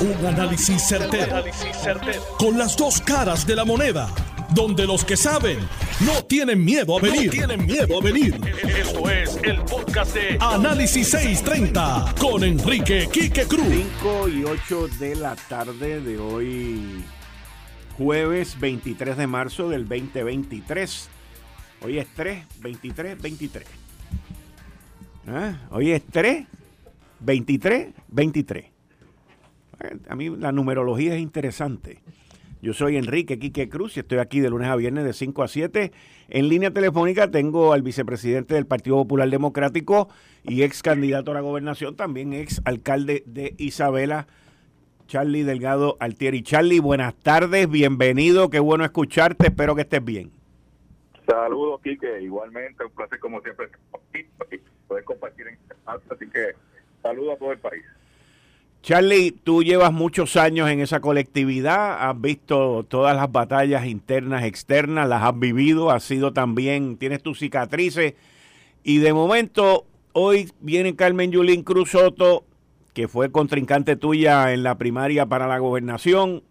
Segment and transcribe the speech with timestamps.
[0.00, 1.44] Un análisis certero,
[2.38, 4.08] Con las dos caras de la moneda.
[4.54, 5.58] Donde los que saben
[6.00, 7.30] no tienen miedo a venir.
[7.30, 8.34] tienen miedo a venir.
[8.66, 13.66] Esto es el podcast de Análisis 630 con Enrique Quique Cruz.
[13.68, 17.04] 5 y 8 de la tarde de hoy,
[17.98, 21.10] jueves 23 de marzo del 2023.
[21.82, 23.64] Hoy es 3, 23, 23.
[25.70, 26.46] Hoy es 3,
[27.20, 28.79] 23, 23.
[30.08, 32.00] A mí la numerología es interesante.
[32.62, 35.48] Yo soy Enrique Quique Cruz y estoy aquí de lunes a viernes de 5 a
[35.48, 35.92] 7.
[36.28, 40.08] En línea telefónica tengo al vicepresidente del Partido Popular Democrático
[40.44, 44.26] y ex candidato a la gobernación, también ex alcalde de Isabela,
[45.06, 46.42] Charlie Delgado Altieri.
[46.42, 50.30] Charlie, buenas tardes, bienvenido, qué bueno escucharte, espero que estés bien.
[51.26, 53.68] Saludos, Quique, igualmente, un placer como siempre
[54.86, 56.54] poder compartir en este así que
[57.02, 57.84] saludos a todo el país.
[58.82, 65.06] Charlie, tú llevas muchos años en esa colectividad, has visto todas las batallas internas, externas,
[65.06, 68.14] las has vivido, has sido también, tienes tus cicatrices
[68.82, 72.44] y de momento hoy viene Carmen Yulín Cruz Soto,
[72.94, 76.42] que fue contrincante tuya en la primaria para la gobernación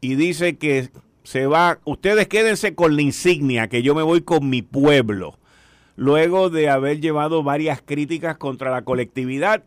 [0.00, 0.88] y dice que
[1.22, 5.38] se va, ustedes quédense con la insignia, que yo me voy con mi pueblo,
[5.96, 9.64] luego de haber llevado varias críticas contra la colectividad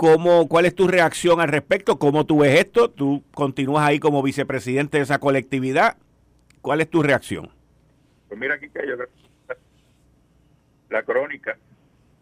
[0.00, 1.98] ¿Cómo, ¿Cuál es tu reacción al respecto?
[1.98, 2.90] ¿Cómo tú ves esto?
[2.90, 5.98] Tú continúas ahí como vicepresidente de esa colectividad.
[6.62, 7.50] ¿Cuál es tu reacción?
[8.26, 8.94] Pues mira, aquí que yo
[10.88, 11.54] la crónica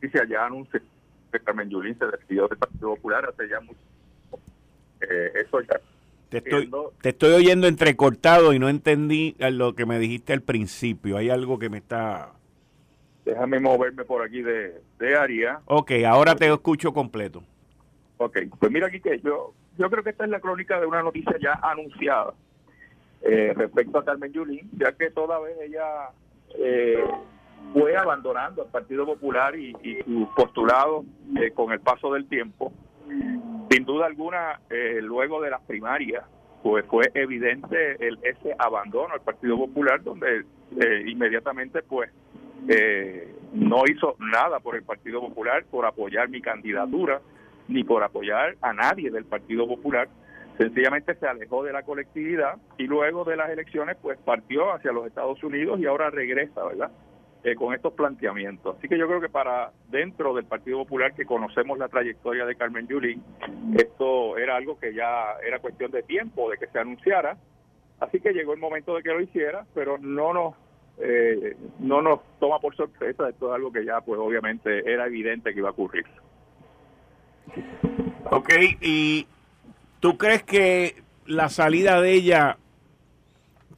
[0.02, 0.82] dice allá anuncia
[1.30, 3.78] que Carmen Yulín se despidió del Partido Popular hace ya mucho
[5.00, 5.80] eh, eso ya
[6.30, 6.68] te estoy,
[7.00, 11.16] te estoy oyendo entrecortado y no entendí lo que me dijiste al principio.
[11.16, 12.32] Hay algo que me está...
[13.24, 15.60] Déjame moverme por aquí de, de área.
[15.66, 17.44] Ok, ahora te escucho completo.
[18.18, 21.36] Ok, pues mira aquí yo, yo creo que esta es la crónica de una noticia
[21.40, 22.34] ya anunciada
[23.22, 26.10] eh, respecto a Carmen Yulín, ya que toda vez ella
[26.58, 27.04] eh,
[27.72, 29.72] fue abandonando al Partido Popular y,
[30.04, 31.04] su postulado
[31.40, 32.72] eh, con el paso del tiempo.
[33.70, 34.60] Sin duda alguna,
[35.00, 36.24] luego de las primarias,
[36.62, 40.44] pues fue evidente el, ese abandono al Partido Popular, donde
[41.06, 42.10] inmediatamente pues
[43.54, 47.20] no hizo nada por el Partido Popular, por apoyar mi candidatura
[47.68, 50.08] ni por apoyar a nadie del Partido Popular,
[50.56, 55.06] sencillamente se alejó de la colectividad y luego de las elecciones pues partió hacia los
[55.06, 56.90] Estados Unidos y ahora regresa, ¿verdad?
[57.44, 58.76] Eh, con estos planteamientos.
[58.76, 62.56] Así que yo creo que para dentro del Partido Popular, que conocemos la trayectoria de
[62.56, 63.22] Carmen Yulín,
[63.76, 67.36] esto era algo que ya era cuestión de tiempo, de que se anunciara.
[68.00, 70.54] Así que llegó el momento de que lo hiciera, pero no nos
[71.00, 75.52] eh, no nos toma por sorpresa, esto es algo que ya pues obviamente era evidente
[75.52, 76.04] que iba a ocurrir.
[78.30, 79.26] Ok, ¿y
[80.00, 82.58] tú crees que la salida de ella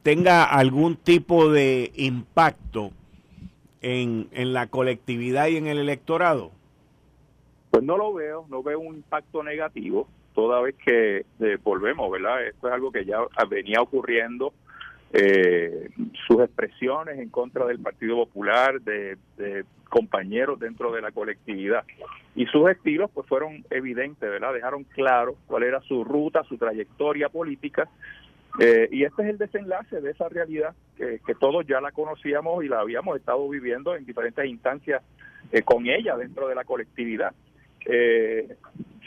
[0.03, 2.91] tenga algún tipo de impacto
[3.81, 6.51] en, en la colectividad y en el electorado?
[7.71, 12.45] Pues no lo veo, no veo un impacto negativo, toda vez que eh, volvemos, ¿verdad?
[12.45, 13.19] Esto es algo que ya
[13.49, 14.53] venía ocurriendo
[15.13, 15.89] eh,
[16.25, 19.17] sus expresiones en contra del Partido Popular, de,
[19.89, 21.83] compañeros dentro de la colectividad.
[22.33, 24.53] Y sus estilos pues fueron evidentes, ¿verdad?
[24.53, 27.89] Dejaron claro cuál era su ruta, su trayectoria política.
[28.59, 32.67] Eh, y este es el desenlace de esa realidad que, todos ya la conocíamos y
[32.67, 35.01] la habíamos estado viviendo en diferentes instancias
[35.51, 37.33] eh, con ella dentro de la colectividad.
[37.85, 38.55] Eh,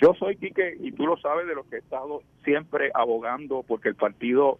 [0.00, 3.88] yo soy Quique, y tú lo sabes, de los que he estado siempre abogando porque
[3.88, 4.58] el partido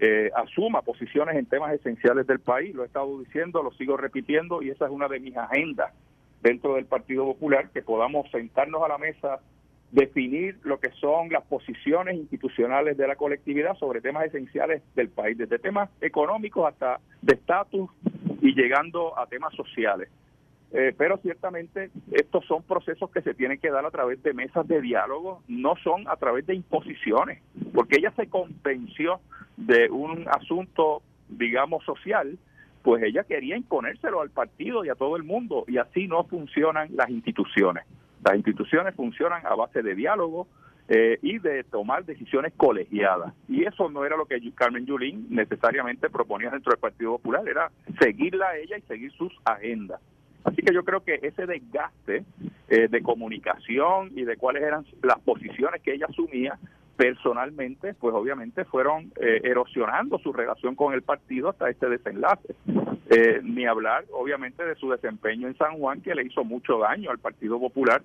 [0.00, 2.74] eh, asuma posiciones en temas esenciales del país.
[2.74, 5.92] Lo he estado diciendo, lo sigo repitiendo y esa es una de mis agendas
[6.42, 9.40] dentro del Partido Popular, que podamos sentarnos a la mesa,
[9.90, 15.36] definir lo que son las posiciones institucionales de la colectividad sobre temas esenciales del país,
[15.36, 17.90] desde temas económicos hasta de estatus
[18.40, 20.08] y llegando a temas sociales.
[20.70, 24.68] Eh, pero ciertamente estos son procesos que se tienen que dar a través de mesas
[24.68, 29.20] de diálogo, no son a través de imposiciones, porque ella se convenció
[29.56, 32.38] de un asunto, digamos, social,
[32.82, 36.90] pues ella quería imponérselo al partido y a todo el mundo, y así no funcionan
[36.94, 37.84] las instituciones.
[38.22, 40.48] Las instituciones funcionan a base de diálogo
[40.88, 43.32] eh, y de tomar decisiones colegiadas.
[43.48, 47.70] Y eso no era lo que Carmen Yulín necesariamente proponía dentro del Partido Popular, era
[48.00, 50.00] seguirla a ella y seguir sus agendas.
[50.44, 52.24] Así que yo creo que ese desgaste
[52.68, 56.58] eh, de comunicación y de cuáles eran las posiciones que ella asumía
[56.96, 62.54] personalmente, pues obviamente fueron eh, erosionando su relación con el partido hasta este desenlace.
[63.10, 67.10] Eh, ni hablar, obviamente, de su desempeño en San Juan, que le hizo mucho daño
[67.10, 68.02] al Partido Popular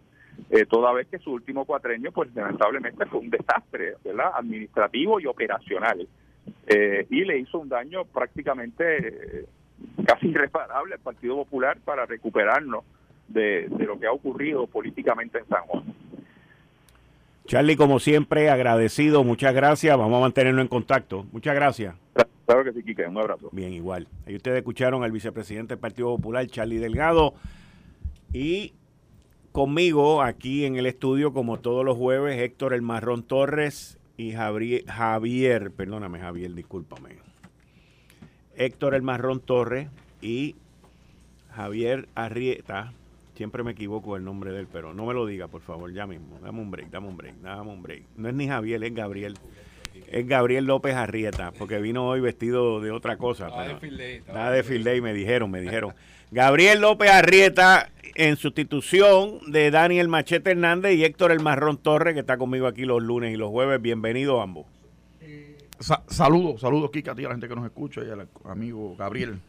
[0.49, 4.31] eh, toda vez que su último cuatrenio, pues lamentablemente fue un desastre, ¿verdad?
[4.35, 6.07] Administrativo y operacional.
[6.67, 9.45] Eh, y le hizo un daño prácticamente
[10.05, 12.83] casi irreparable al Partido Popular para recuperarnos
[13.27, 15.83] de, de lo que ha ocurrido políticamente en San Juan.
[17.45, 19.97] Charlie, como siempre, agradecido, muchas gracias.
[19.97, 21.25] Vamos a mantenernos en contacto.
[21.31, 21.95] Muchas gracias.
[22.45, 23.49] Claro que sí, Quique, un abrazo.
[23.51, 24.07] Bien, igual.
[24.25, 27.33] Ahí ustedes escucharon al vicepresidente del Partido Popular, Charlie Delgado,
[28.33, 28.73] y
[29.51, 34.85] conmigo aquí en el estudio, como todos los jueves, Héctor El Marrón Torres y Javier,
[34.85, 37.17] Javier perdóname Javier, discúlpame.
[38.57, 39.89] Héctor El Marrón Torres
[40.21, 40.55] y
[41.55, 42.93] Javier Arrieta
[43.35, 46.05] Siempre me equivoco el nombre de él, pero no me lo diga, por favor, ya
[46.05, 46.39] mismo.
[46.43, 48.03] Dame un break, dame un break, dame un break.
[48.15, 49.33] No es ni Javier, es Gabriel.
[50.07, 53.47] Es Gabriel López Arrieta, porque vino hoy vestido de otra cosa.
[53.47, 55.93] Nada de field day, me dijeron, me dijeron.
[56.31, 62.19] Gabriel López Arrieta en sustitución de Daniel Machete Hernández y Héctor El Marrón Torres, que
[62.19, 63.81] está conmigo aquí los lunes y los jueves.
[63.81, 64.67] Bienvenidos ambos.
[66.07, 69.39] Saludos, saludos, Kika, a ti, a la gente que nos escucha y al amigo Gabriel.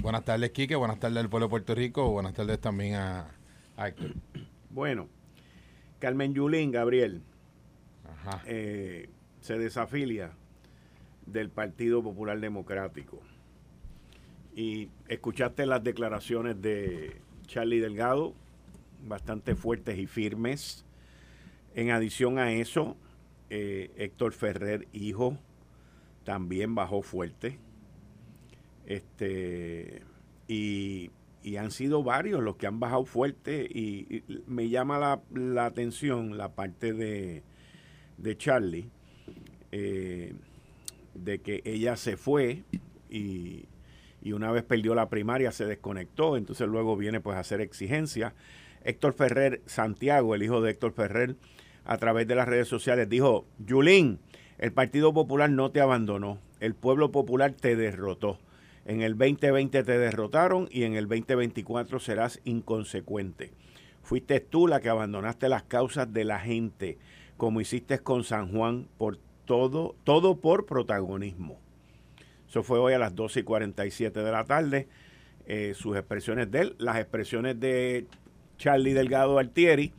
[0.00, 0.76] Buenas tardes, Quique.
[0.76, 2.10] Buenas tardes al pueblo de Puerto Rico.
[2.10, 3.26] Buenas tardes también a,
[3.78, 4.12] Héctor.
[4.70, 5.08] Bueno,
[5.98, 7.22] Carmen Yulín, Gabriel,
[8.46, 9.08] eh,
[9.40, 10.32] se desafilia
[11.24, 13.20] del Partido Popular Democrático.
[14.54, 17.16] Y escuchaste las declaraciones de
[17.46, 18.34] Charlie Delgado,
[19.06, 20.84] bastante fuertes y firmes.
[21.74, 22.96] En adición a eso,
[23.50, 25.38] eh, Héctor Ferrer, hijo,
[26.24, 27.58] también bajó fuerte.
[28.86, 30.02] Este,
[30.48, 31.10] y,
[31.58, 36.92] han sido varios los que han bajado fuerte y, me llama la, atención la parte
[36.92, 37.44] de,
[38.18, 38.90] de Charlie,
[39.70, 40.34] eh,
[41.14, 42.64] de que ella se fue
[43.08, 43.66] y,
[44.22, 48.34] y, una vez perdió la primaria se desconectó, entonces luego viene pues a hacer exigencias.
[48.82, 51.36] Héctor Ferrer Santiago, el hijo de Héctor Ferrer,
[51.86, 54.18] a través de las redes sociales dijo, Yulín,
[54.58, 58.38] el Partido Popular no te abandonó, el pueblo popular te derrotó.
[58.84, 63.52] En el 2020 te derrotaron y en el 2024 serás inconsecuente.
[64.02, 66.98] Fuiste tú la que abandonaste las causas de la gente,
[67.36, 71.58] como hiciste con San Juan, por todo, todo por protagonismo.
[72.48, 74.88] Eso fue hoy a las 12 y 47 de la tarde.
[75.46, 78.06] Eh, sus expresiones de él, las expresiones de
[78.58, 79.92] Charlie Delgado Altieri,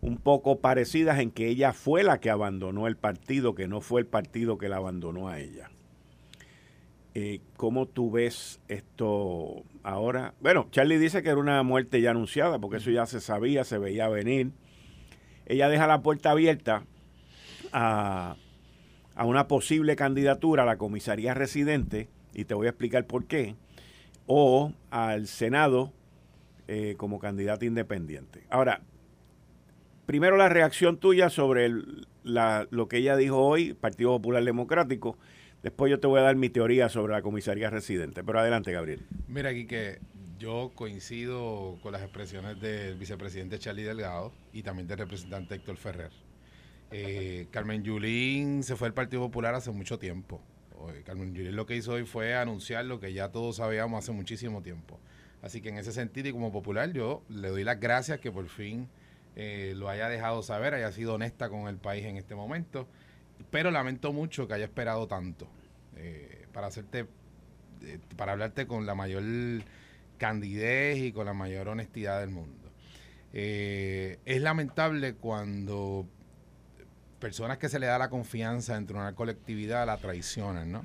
[0.00, 4.00] un poco parecidas en que ella fue la que abandonó el partido, que no fue
[4.00, 5.70] el partido que la abandonó a ella.
[7.14, 10.34] Eh, ¿Cómo tú ves esto ahora?
[10.40, 13.78] Bueno, Charlie dice que era una muerte ya anunciada, porque eso ya se sabía, se
[13.78, 14.52] veía venir.
[15.46, 16.84] Ella deja la puerta abierta
[17.72, 18.36] a,
[19.16, 23.56] una posible candidatura a la comisaría residente, y te voy a explicar por qué,
[24.26, 25.92] o al Senado
[26.68, 28.46] eh, como candidata independiente.
[28.48, 28.82] Ahora,
[30.10, 31.70] primero la reacción tuya sobre
[32.24, 35.16] lo que ella dijo hoy, Partido Popular Democrático,
[35.62, 38.24] Después yo te voy a dar mi teoría sobre la comisaría residente.
[38.24, 39.06] Pero adelante, Gabriel.
[39.28, 39.68] Mira, aquí
[40.38, 46.10] yo coincido con las expresiones del vicepresidente Charlie Delgado y también del representante Héctor Ferrer.
[46.90, 50.40] Eh, Carmen Yulín se fue al Partido Popular hace mucho tiempo.
[51.04, 54.62] Carmen Yulín lo que hizo hoy fue anunciar lo que ya todos sabíamos hace muchísimo
[54.62, 54.98] tiempo.
[55.40, 58.48] Así que en ese sentido y como popular yo le doy las gracias que por
[58.48, 58.88] fin
[59.36, 62.88] eh, lo haya dejado saber, haya sido honesta con el país en este momento
[63.50, 65.48] pero lamento mucho que haya esperado tanto
[65.96, 67.06] eh, para hacerte,
[67.82, 69.22] eh, para hablarte con la mayor
[70.18, 72.70] candidez y con la mayor honestidad del mundo.
[73.32, 76.06] Es lamentable cuando
[77.20, 80.84] personas que se le da la confianza dentro de una colectividad la traicionan, ¿no?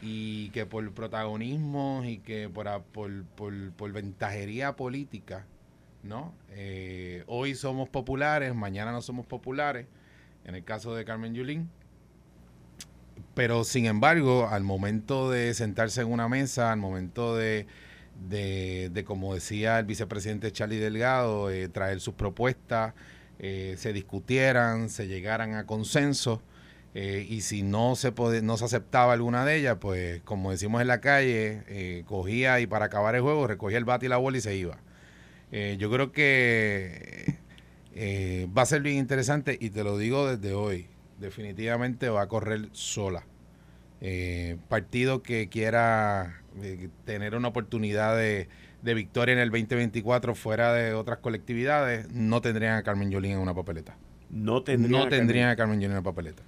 [0.00, 5.44] Y que por protagonismo y que por, por, por, por ventajería política,
[6.02, 6.34] ¿no?
[7.26, 9.86] hoy somos populares, mañana no somos populares
[10.44, 11.70] en el caso de Carmen Yulín.
[13.34, 17.66] Pero sin embargo, al momento de sentarse en una mesa, al momento de,
[18.28, 22.94] de, como decía el vicepresidente Charlie Delgado, eh, traer sus propuestas,
[23.38, 26.42] eh, se discutieran, se llegaran a consenso.
[26.92, 30.88] Eh, y si no se, no se aceptaba alguna de ellas, pues como decimos en
[30.88, 34.40] la calle, cogía y para acabar el juego recogía el bate y la bola y
[34.40, 34.78] se iba.
[35.52, 37.38] Yo creo que
[37.94, 40.86] eh, va a ser bien interesante y te lo digo desde hoy.
[41.18, 43.24] Definitivamente va a correr sola.
[44.00, 48.48] Eh, partido que quiera eh, tener una oportunidad de,
[48.82, 53.54] victoria en el 2024 fuera de otras colectividades, no tendrían a Carmen Yulín en una
[53.54, 53.96] papeleta.
[54.30, 56.42] No tendrían, no tendrían a Carmen Yulín en una papeleta.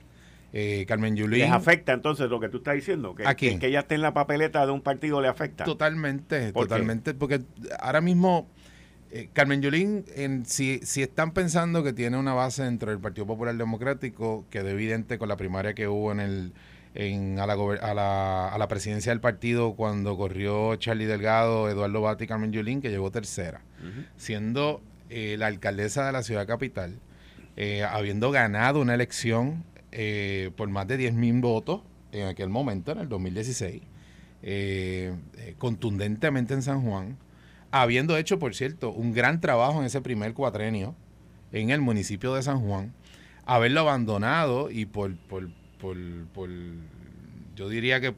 [0.86, 1.40] Carmen Yulín.
[1.40, 3.14] ¿Les afecta entonces lo que tú estás diciendo?
[3.14, 3.24] ¿Que,
[3.58, 5.64] que, ella esté en la papeleta de un partido le afecta?
[5.64, 7.14] Totalmente, totalmente.
[7.14, 7.40] Porque
[7.80, 8.48] ahora mismo
[9.14, 13.26] eh, Carmen Yulín, en, si, si están pensando que tiene una base dentro del Partido
[13.26, 16.52] Popular Democrático, quedó evidente con la primaria que hubo en el
[16.94, 22.00] en, a, la, a, la, a la presidencia del partido cuando corrió Charlie Delgado, Eduardo
[22.00, 23.60] Bati y Carmen Yulín, que llegó tercera,
[24.16, 26.98] siendo eh, la alcaldesa de la ciudad capital,
[27.56, 29.64] eh, habiendo ganado una elección
[30.56, 33.82] por más de 10 mil votos en aquel momento, en el 2016,
[35.58, 37.18] contundentemente en San Juan
[37.72, 40.94] habiendo hecho, por cierto, un gran trabajo en ese primer cuatrenio
[41.50, 42.92] en el municipio de San Juan,
[43.44, 45.48] haberlo abandonado y por, por,
[45.80, 45.96] por,
[47.56, 48.14] yo diría que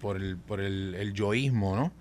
[0.00, 1.92] por el, por el, el yoísmo, ¿no?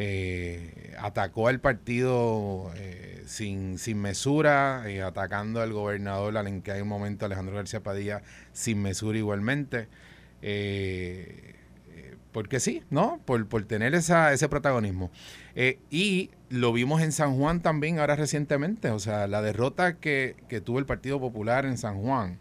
[0.00, 6.82] Eh, atacó al partido eh, sin, sin mesura, eh, atacando al gobernador en que hay
[6.82, 8.22] un momento Alejandro García Padilla
[8.52, 9.88] sin mesura igualmente.
[12.32, 13.20] porque sí, ¿no?
[13.24, 15.10] Por, por tener esa, ese protagonismo.
[15.60, 20.36] Eh, y lo vimos en San Juan también ahora recientemente, o sea, la derrota que,
[20.64, 22.38] tuvo el Partido Popular en San Juan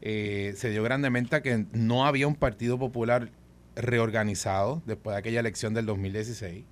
[0.00, 3.30] eh, se dio grandemente a que no había un Partido Popular
[3.74, 6.64] reorganizado después de aquella elección del 2016.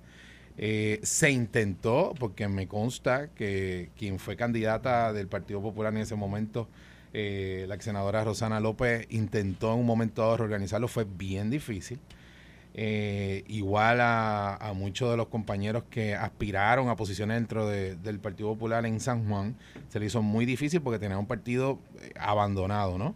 [0.57, 6.15] Eh, se intentó, porque me consta que quien fue candidata del Partido Popular en ese
[6.15, 6.69] momento,
[7.11, 11.99] la ex senadora Rosana López, intentó en un momento dado reorganizarlo, fue bien difícil.
[12.73, 18.85] Eh, igual a, muchos de los compañeros que aspiraron a posiciones dentro del Partido Popular
[18.85, 19.57] en San Juan,
[19.89, 23.15] se le hizo muy difícil porque tenía un partido eh, abandonado, ¿no?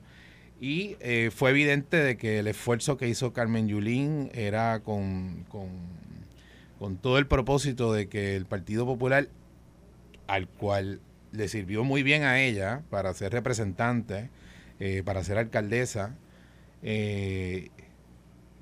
[0.60, 6.98] Y eh, fue evidente de que el esfuerzo que hizo Carmen Yulín era con, con,
[7.02, 9.28] todo el propósito de que el Partido Popular,
[10.28, 11.00] al cual
[11.32, 14.30] le sirvió muy bien a ella para ser representante,
[15.04, 16.16] para ser alcaldesa,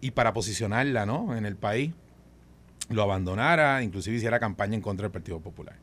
[0.03, 1.33] y para posicionarla ¿no?
[1.33, 1.93] en el país,
[2.89, 5.77] lo abandonara, inclusive hiciera campaña en contra del Partido Popular.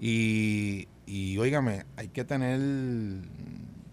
[0.00, 2.58] Y, y hay que tener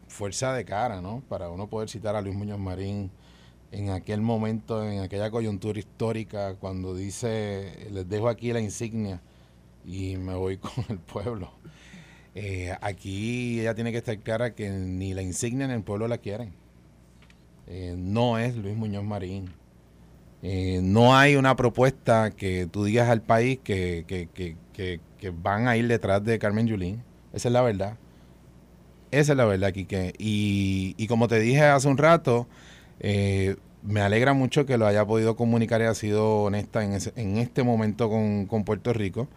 [0.07, 1.21] fuerza de cara, ¿no?
[1.29, 3.11] Para uno poder citar a Luis Muñoz Marín
[3.71, 9.21] en aquel momento, en aquella coyuntura histórica, cuando dice, les dejo aquí la insignia
[9.85, 11.51] y me voy con el pueblo.
[12.33, 16.17] Eh, aquí ella tiene que estar clara que ni la insignia ni el pueblo la
[16.17, 16.55] quieren.
[17.67, 19.51] Eh, no es Luis Muñoz Marín.
[20.43, 24.55] Eh, no hay una propuesta que tú digas al país que, que, que,
[25.17, 27.03] que, van a ir detrás de Carmen Yulín.
[27.33, 27.97] Esa es la verdad.
[29.11, 30.13] Esa es la verdad, Quique.
[30.17, 32.47] Y, y como te dije hace un rato,
[32.99, 37.37] eh, me alegra mucho que lo haya podido comunicar y ha sido honesta en, en
[37.37, 39.27] este momento con, con Puerto Rico.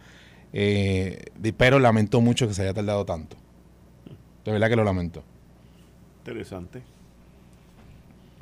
[0.53, 1.25] Eh,
[1.57, 3.37] pero lamento mucho que se haya tardado tanto.
[4.45, 5.23] De verdad que lo lamento.
[6.19, 6.83] Interesante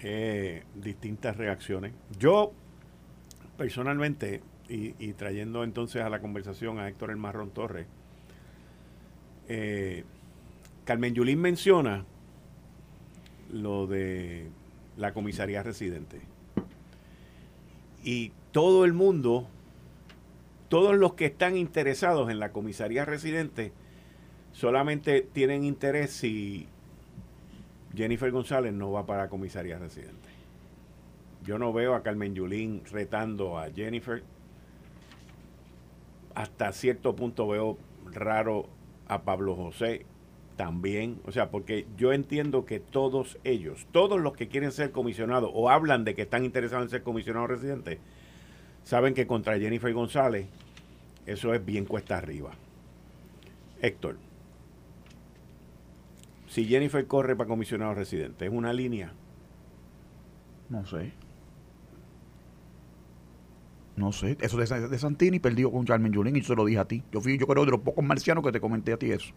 [0.02, 1.94] eh, distintas reacciones.
[2.18, 2.54] Yo,
[3.58, 7.88] personalmente, y, trayendo entonces a la conversación a Héctor El Marrón Torres,
[9.48, 10.04] eh,
[10.86, 12.06] Carmen Yulín menciona
[13.52, 14.48] lo de
[14.96, 16.22] la comisaría residente.
[18.04, 19.48] Y todo el mundo,
[20.70, 23.74] todos los que están interesados en la comisaría residente,
[24.52, 26.68] solamente tienen interés si
[27.96, 30.30] Jennifer González no va para comisaría residente.
[31.44, 34.24] Yo no veo a Carmen Yulín retando a Jennifer.
[36.36, 37.78] Hasta cierto punto veo
[38.12, 38.68] raro
[39.08, 40.06] a Pablo José
[40.56, 41.20] también.
[41.26, 45.70] O sea, porque yo entiendo que todos ellos, todos los que quieren ser comisionados o
[45.70, 48.00] hablan de que están interesados en ser comisionados residentes,
[48.84, 50.48] saben que contra Jennifer González
[51.26, 52.52] eso es bien cuesta arriba.
[53.82, 54.18] Héctor
[56.50, 59.14] si Jennifer corre para comisionado residente, ¿es una línea?
[60.68, 61.14] No sé.
[63.96, 64.38] No sé.
[64.42, 67.04] Eso de, de Santini perdió con Carmen Yulín y yo se lo dije a ti.
[67.12, 69.34] Yo fui, yo creo, de los pocos marcianos que te comenté a ti eso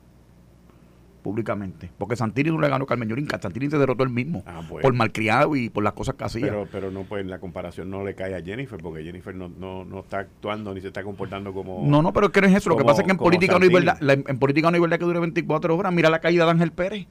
[1.23, 1.91] públicamente.
[1.97, 4.43] Porque Santini no le ganó a Carmen Yulín, Santini se derrotó él mismo.
[4.47, 6.47] Ah, por malcriado y por las cosas que hacía.
[6.47, 9.85] Pero, pero no, pues la comparación no le cae a Jennifer, porque Jennifer no, no,
[9.85, 11.87] no está actuando ni se está comportando como.
[11.87, 12.71] No, no, pero es que no es eso.
[12.71, 14.99] Lo que pasa es que en política, no hay verdad, en política no hay verdad
[14.99, 15.93] que dure 24 horas.
[15.93, 17.07] Mira la caída de Ángel Pérez.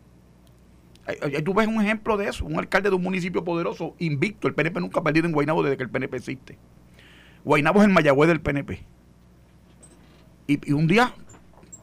[1.43, 4.47] Tú ves un ejemplo de eso, un alcalde de un municipio poderoso, invicto.
[4.47, 6.57] El PNP nunca ha perdido en Guaynabo desde que el PNP existe.
[7.43, 8.85] Guaynabo es el Mayagüez del PNP.
[10.47, 11.13] y un día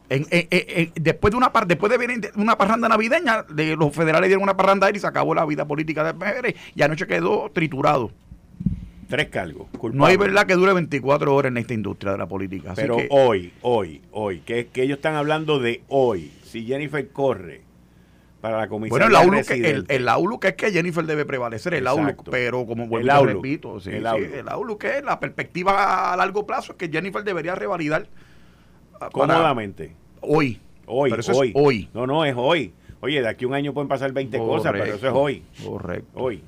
[0.08, 4.98] después de una después de una parranda navideña, de los federales dieron una parranda y
[4.98, 8.10] se acabó la vida política de PNP y anoche quedó triturado.
[9.08, 9.68] Tres cargos.
[9.94, 12.74] No hay verdad que dure 24 horas en esta industria de la política.
[12.76, 16.30] Pero hoy, hoy, hoy, que, que ellos están hablando de hoy.
[16.42, 17.62] Si Jennifer corre
[18.40, 19.00] para la comisión.
[19.00, 20.08] Bueno, el el, el
[20.42, 24.78] es que Jennifer debe prevalecer, el outlook, pero como vuelvo el repito, el, sí, el,
[24.78, 28.08] que es la perspectiva a largo plazo es que Jennifer debería revalidar
[29.12, 29.92] Cómodamente.
[30.20, 30.60] Hoy.
[30.86, 31.52] Hoy, hoy.
[31.54, 31.88] hoy.
[31.92, 32.72] No, no, es hoy.
[33.00, 35.42] Oye, de aquí a un año pueden pasar 20 cosas, pero eso es hoy.
[35.64, 36.10] Correcto.
[36.14, 36.42] Hoy.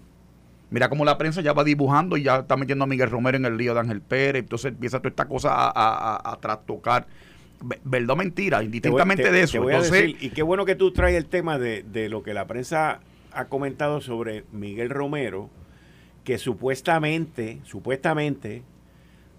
[0.71, 3.45] Mira cómo la prensa ya va dibujando y ya está metiendo a Miguel Romero en
[3.45, 4.45] el lío de Ángel Pérez.
[4.45, 7.07] Entonces empieza toda esta cosa a, a, a, trastocar.
[7.85, 9.65] Verdad o mentira, indistintamente de eso.
[9.99, 13.01] y qué bueno que tú traes el tema de, de lo que la prensa
[13.33, 15.51] ha comentado sobre Miguel Romero,
[16.25, 18.63] que supuestamente, supuestamente,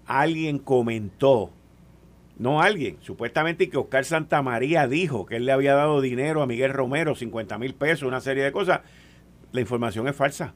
[0.06, 1.50] alguien comentó,
[2.42, 6.72] no alguien, supuestamente que Oscar Santamaría dijo que él le había dado dinero a Miguel
[6.72, 8.80] Romero, 50 mil pesos, una serie de cosas.
[9.52, 10.52] La información es falsa.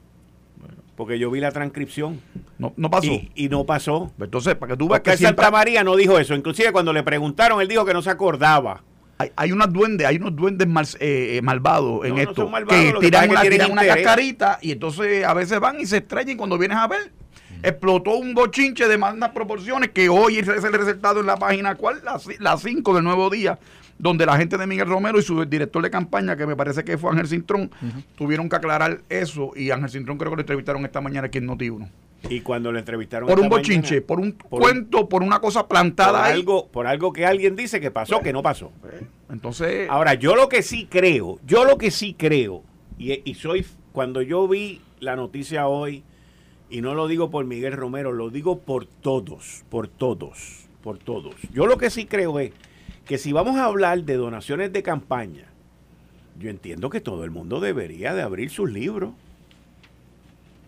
[0.97, 2.19] Porque yo vi la transcripción.
[2.57, 3.11] No, no pasó.
[3.35, 4.11] Y, no pasó.
[4.19, 6.33] Entonces, para que tú veas que Santa María no dijo eso.
[6.33, 8.83] Inclusive cuando le preguntaron, él dijo que no se acordaba.
[9.19, 10.67] Hay, hay unos duendes, hay unos duendes
[10.99, 12.51] eh, eh, malvados en esto.
[12.67, 16.35] que tiran, una, tiran una cascarita y entonces a veces van y se estrellan y
[16.35, 17.11] cuando vienes a ver,
[17.63, 22.01] explotó un bochinche de malas proporciones que hoy es el resultado en la página cual,
[22.39, 23.59] las 5 del nuevo día
[23.99, 26.97] donde la gente de Miguel Romero y su director de campaña, que me parece que
[26.97, 27.71] fue Ángel Cintrón,
[28.15, 31.47] tuvieron que aclarar eso y Ángel Cintrón creo que lo entrevistaron esta mañana aquí en
[31.47, 31.89] Noti1.
[32.29, 36.31] Y cuando lo entrevistaron por un bochinche, por un cuento, por una cosa plantada por
[36.31, 38.71] algo, por algo que alguien dice que pasó, que no pasó.
[39.29, 42.63] Entonces, ahora yo lo que sí creo, yo lo que sí creo
[42.97, 46.03] y, y soy cuando yo vi la noticia hoy
[46.69, 51.35] y no lo digo por Miguel Romero, lo digo por todos, por todos, por todos.
[51.53, 52.51] Yo lo que sí creo es
[53.05, 55.45] que si vamos a hablar de donaciones de campaña,
[56.39, 59.11] yo entiendo que todo el mundo debería de abrir sus libros.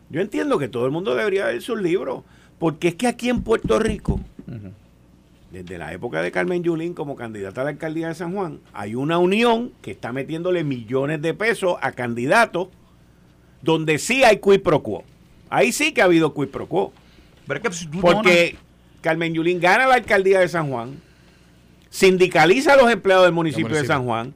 [0.09, 2.23] Yo entiendo que todo el mundo debería abrir sus libros,
[2.57, 4.19] porque es que aquí en Puerto Rico,
[5.51, 8.95] desde la época de Carmen Yulín como candidata a la alcaldía de San Juan, hay
[8.95, 12.69] una unión que está metiéndole millones de pesos a candidatos
[13.61, 15.03] donde sí hay quid pro quo.
[15.49, 16.93] Ahí sí que ha habido quid pro quo.
[18.01, 18.55] porque
[19.01, 20.99] Carmen Yulín gana la alcaldía de San Juan,
[21.89, 24.35] sindicaliza a los empleados del municipio, de San Juan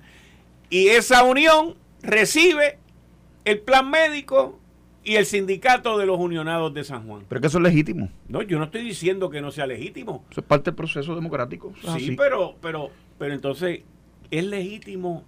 [0.74, 2.80] y esa unión recibe
[3.46, 4.58] el plan médico
[5.04, 7.26] y el sindicato de los unionados de San Juan.
[7.30, 8.10] Pero que eso es legítimo.
[8.28, 10.26] No, yo no estoy diciendo que no sea legítimo.
[10.32, 11.74] Eso es parte del proceso democrático.
[11.96, 13.82] Sí, pero, pero, pero entonces,
[14.32, 15.24] ¿es legítimo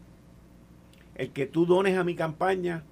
[1.14, 2.84] el que tú dones a mi campaña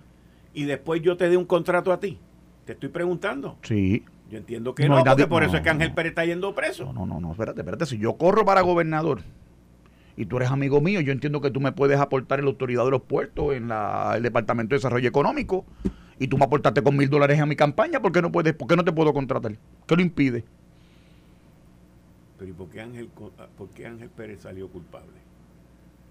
[0.54, 2.20] y después yo te dé un contrato a ti?
[2.66, 3.58] Te estoy preguntando.
[3.64, 4.04] Sí.
[4.30, 6.92] Yo entiendo que no, porque por eso es que Ángel Pérez está yendo preso.
[6.92, 7.86] No, no, no, espérate, espérate.
[7.86, 9.22] Si yo corro para gobernador
[10.18, 12.86] y tú eres amigo mío, yo entiendo que tú me puedes aportar en la autoridad
[12.86, 15.66] de los puertos, en la, el Departamento de Desarrollo Económico,
[16.20, 18.68] y tú me aportaste con mil dólares a mi campaña, ¿por qué no, puedes, por
[18.68, 19.58] qué no te puedo contratar?
[19.86, 20.44] ¿Qué lo impide?
[22.38, 23.10] Pero ¿y por qué Ángel,
[23.58, 25.14] por qué Ángel Pérez salió culpable?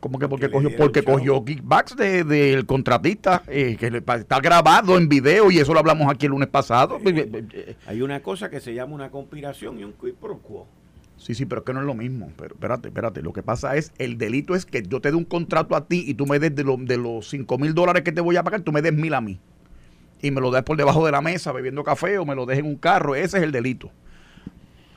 [0.03, 3.87] ¿Cómo que porque cogió, porque cogió kickbacks del de, contratista, eh, que
[4.17, 6.99] está grabado en video y eso lo hablamos aquí el lunes pasado.
[7.87, 10.67] Hay una cosa que se llama una conspiración y un quid pro quo.
[11.19, 12.33] Sí, sí, pero es que no es lo mismo.
[12.37, 13.23] Pero espérate, espérate.
[13.23, 16.03] Lo que pasa es, el delito es que yo te dé un contrato a ti
[16.05, 18.63] y tú me des de, de los 5 mil dólares que te voy a pagar,
[18.63, 19.39] tú me des mil a mí.
[20.21, 22.59] Y me lo des por debajo de la mesa bebiendo café o me lo des
[22.59, 23.15] en un carro.
[23.15, 23.93] Ese es el delito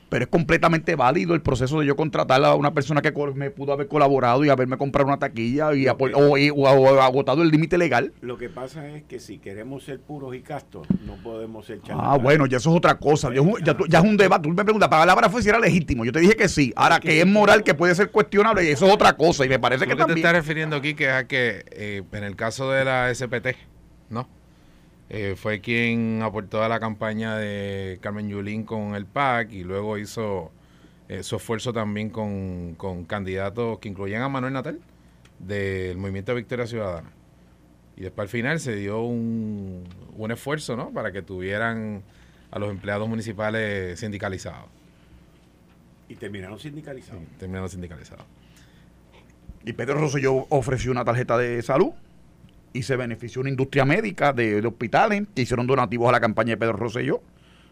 [0.08, 3.72] pero es completamente válido el proceso de yo contratar a una persona que me pudo
[3.72, 8.12] haber colaborado y haberme comprado una taquilla y, o, agotado el límite legal.
[8.20, 12.18] Lo que pasa es que si queremos ser puros y castos, no podemos ser Ah,
[12.20, 13.30] bueno, ya eso es otra cosa.
[13.32, 14.44] Ya, es un debate.
[14.44, 16.04] Tú me preguntas, para la palabra fue si era legítimo.
[16.04, 16.72] Yo te dije que sí.
[16.76, 19.44] Ahora, que, es moral, que puede ser cuestionable, y eso es otra cosa.
[19.44, 20.16] Y me parece que, que también.
[20.16, 23.48] te estás refiriendo aquí que es que eh, en el caso de la SPT,
[24.10, 24.28] ¿no?
[25.08, 29.98] Eh, fue quien aportó a la campaña de Carmen Yulín con el PAC y luego
[29.98, 30.50] hizo
[31.08, 32.74] eh, su esfuerzo también con,
[33.06, 34.80] candidatos que incluían a Manuel Natal
[35.38, 37.10] del Movimiento de Victoria Ciudadana.
[37.96, 39.84] Y después al final se dio un,
[40.16, 40.90] un esfuerzo ¿no?
[40.90, 42.02] para que tuvieran
[42.50, 44.68] a los empleados municipales sindicalizados.
[46.08, 47.22] Y terminaron sindicalizados.
[47.38, 48.24] terminaron sindicalizados.
[49.64, 51.92] Y Pedro Rosselló ofreció una tarjeta de salud
[52.76, 56.56] y se benefició una industria médica de, hospitales que hicieron donativos a la campaña de
[56.58, 57.22] Pedro Rosselló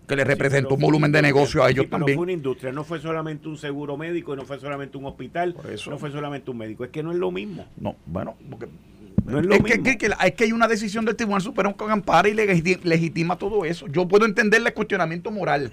[0.07, 2.17] que le representó un volumen de negocio a ellos también.
[2.17, 5.57] No fue una industria, no fue solamente un seguro médico, no fue solamente un hospital,
[5.88, 6.85] no fue solamente un médico.
[6.85, 7.67] Es que no es lo mismo.
[7.79, 8.67] No, bueno, porque
[9.25, 9.83] no es, lo mismo.
[9.83, 13.87] Que, es que hay una decisión del Tribunal Supremo que ampara y legitima todo eso.
[13.88, 15.73] Yo puedo entender el cuestionamiento moral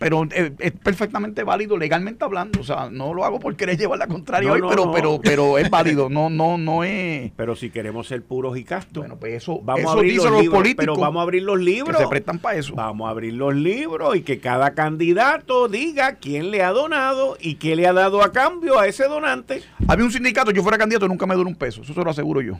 [0.00, 2.58] pero eh, es perfectamente válido legalmente hablando.
[2.58, 5.68] O sea, no lo hago por querer llevar la contraria hoy, pero, pero, pero es
[5.70, 6.08] válido.
[6.08, 7.30] No, no, no es.
[7.36, 9.02] Pero si queremos ser puros y castos.
[9.02, 10.74] Bueno, pues eso, vamos a abrir los, políticos.
[10.78, 11.94] Pero vamos a abrir los libros.
[11.94, 12.74] Que se prestan para eso.
[12.74, 17.56] Vamos a abrir los libros y que cada candidato diga quién le ha donado y
[17.56, 19.62] qué le ha dado a cambio a ese donante.
[19.86, 21.82] Había un sindicato, yo fuera candidato, nunca me duró un peso.
[21.82, 22.58] Eso se lo aseguro yo.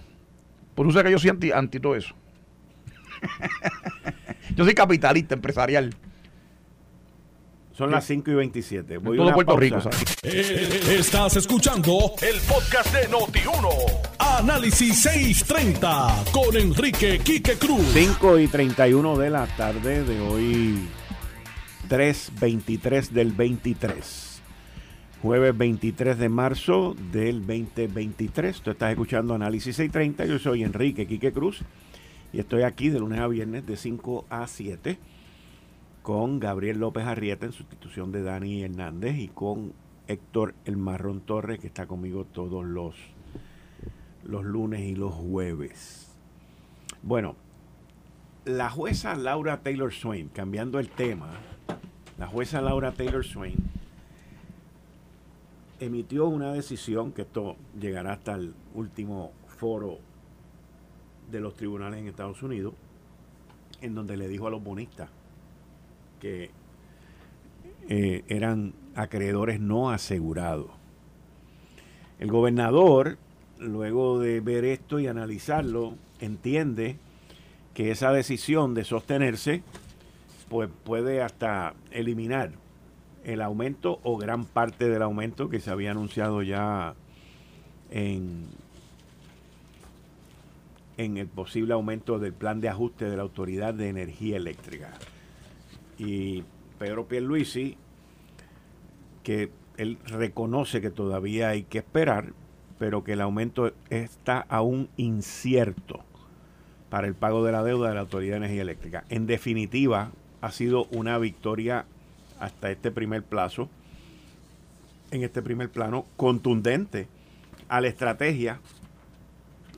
[0.74, 2.14] Por eso que yo soy anti, anti todo eso.
[4.54, 5.94] yo soy capitalista, empresarial
[7.80, 8.98] Son las 5 y 27.
[8.98, 9.78] Voy todo Puerto Rico.
[10.22, 13.68] Eh, estás escuchando el podcast de Noti1.
[14.18, 17.80] Análisis 630 con Enrique Quique Cruz.
[17.94, 20.88] 5 y 31 de la tarde de hoy,
[21.88, 24.42] 3.23 del 23.
[25.22, 28.60] Jueves 23 de marzo del 2023.
[28.60, 30.26] Tú estás escuchando Análisis 630.
[30.26, 31.62] Yo soy Enrique Quique Cruz
[32.30, 34.98] y estoy aquí de lunes a viernes de 5 a 7
[36.10, 39.72] con Gabriel López Arrieta en sustitución de Dani Hernández y con
[40.08, 42.96] Héctor El Marrón Torres que está conmigo todos los,
[44.24, 46.12] los lunes y los jueves.
[47.04, 47.36] Bueno,
[48.44, 51.30] la jueza Laura Taylor Swain, cambiando el tema,
[52.18, 53.54] la jueza Laura Taylor Swain
[55.78, 59.98] emitió una decisión que esto llegará hasta el último foro
[61.30, 62.74] de los tribunales en Estados Unidos,
[63.80, 65.08] en donde le dijo a los bonistas
[66.20, 66.50] que
[67.88, 70.70] eh, eran acreedores no asegurados.
[72.20, 73.18] El gobernador,
[73.58, 76.96] luego de ver esto y analizarlo, entiende
[77.74, 79.62] que esa decisión de sostenerse
[80.48, 82.52] pues puede hasta eliminar
[83.24, 86.94] el aumento o gran parte del aumento que se había anunciado ya
[87.90, 88.46] en,
[90.96, 94.90] en el posible aumento del plan de ajuste de la Autoridad de Energía Eléctrica
[96.00, 96.44] y
[96.78, 97.76] Pedro Pierluisi,
[99.22, 102.32] que él reconoce que todavía hay que esperar,
[102.78, 106.00] pero que el aumento está aún incierto
[106.88, 109.04] para el pago de la deuda de la Autoridad de Energía Eléctrica.
[109.10, 110.10] En definitiva,
[110.40, 111.84] ha sido una victoria
[112.38, 113.68] hasta este primer plazo,
[115.10, 117.08] en este primer plano, contundente
[117.68, 118.58] a la estrategia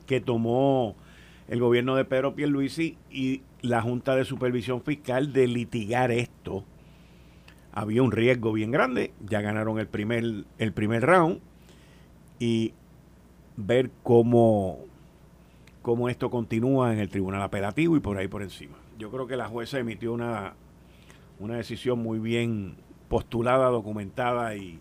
[0.07, 0.95] que tomó
[1.49, 6.65] el gobierno de Pedro Pierluisi y la Junta de Supervisión Fiscal de litigar esto.
[7.71, 11.39] Había un riesgo bien grande, ya ganaron el primer, el primer round
[12.39, 12.73] y
[13.55, 14.79] ver cómo,
[15.81, 18.75] cómo esto continúa en el tribunal apelativo y por ahí por encima.
[18.99, 20.53] Yo creo que la jueza emitió una,
[21.39, 22.75] una decisión muy bien
[23.07, 24.77] postulada, documentada y,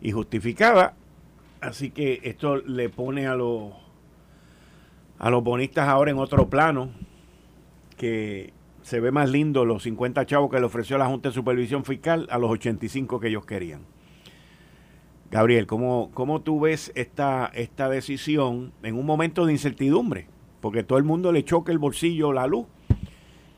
[0.00, 0.96] y justificada.
[1.60, 3.72] Así que esto le pone a los
[5.20, 6.90] a los bonistas ahora en otro plano
[8.02, 11.84] que se ve más lindo los 50 chavos que le ofreció la Junta de Supervisión
[11.84, 13.82] Fiscal a los 85 que ellos querían.
[15.30, 20.26] Gabriel, ¿cómo, cómo tú ves esta, esta decisión en un momento de incertidumbre?
[20.60, 22.66] Porque todo el mundo le choca el bolsillo la luz.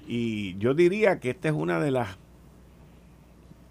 [0.07, 2.19] Y yo diría que esta es una de las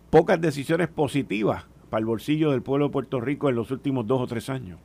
[0.10, 4.22] pocas decisiones positivas para el bolsillo del pueblo de Puerto Rico en los últimos dos
[4.22, 4.80] o tres años.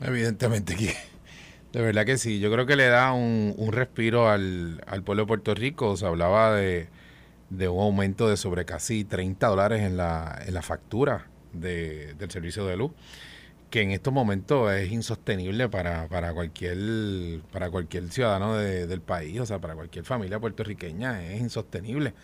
[0.00, 0.92] Evidentemente que
[1.78, 5.54] de verdad que sí, yo creo que le da un, respiro al, pueblo de Puerto
[5.54, 5.96] Rico.
[5.96, 6.88] Se hablaba de,
[7.50, 12.64] un aumento de sobre casi 30 dólares en la, en la factura de, del servicio
[12.64, 12.92] de luz,
[13.70, 19.46] que en estos momentos es insostenible para, para, cualquier, para cualquier ciudadano del país, o
[19.46, 22.14] sea, para cualquier familia puertorriqueña, es insostenible.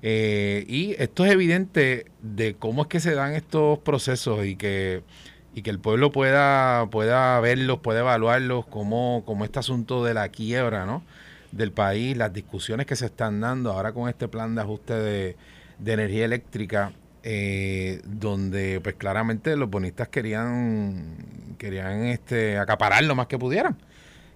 [0.00, 5.02] Eh, y esto es evidente de cómo es que se dan estos procesos y que
[5.56, 10.28] y que el pueblo pueda, pueda verlos, pueda evaluarlos como, como este asunto de la
[10.28, 11.02] quiebra ¿no?
[11.50, 15.36] del país, las discusiones que se están dando ahora con este plan de ajuste de,
[15.86, 16.92] energía eléctrica,
[17.22, 21.16] eh, donde pues claramente los bonistas querían,
[21.56, 23.78] querían este, acaparar lo más que pudieran.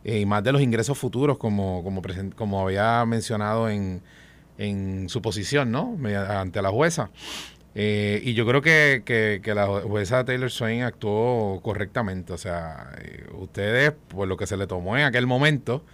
[0.05, 2.01] Eh, y más de los ingresos futuros, como, como,
[2.35, 4.01] como había mencionado en,
[4.57, 5.99] en su posición, ¿no?
[6.31, 7.11] Ante la jueza.
[7.75, 12.33] Eh, y yo creo que, que, la jueza Taylor Swain actuó correctamente.
[12.33, 15.85] O sea, eh, ustedes, por lo que se le tomó en aquel momento,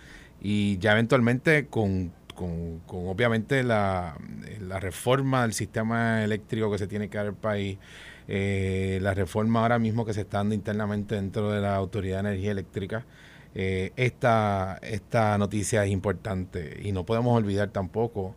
[0.40, 4.16] y ya eventualmente con, con, obviamente la,
[4.60, 7.78] la, reforma del sistema eléctrico que se tiene que dar el país,
[8.28, 12.30] eh, la reforma ahora mismo que se está dando internamente dentro de la Autoridad de
[12.30, 13.04] Energía Eléctrica,
[13.54, 18.34] esta, esta noticia es importante y no podemos olvidar tampoco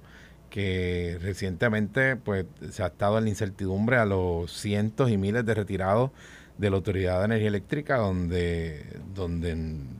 [0.49, 5.53] que recientemente pues se ha estado en la incertidumbre a los cientos y miles de
[5.53, 6.11] retirados
[6.57, 8.85] de la Autoridad de Energía Eléctrica donde,
[9.15, 9.55] donde,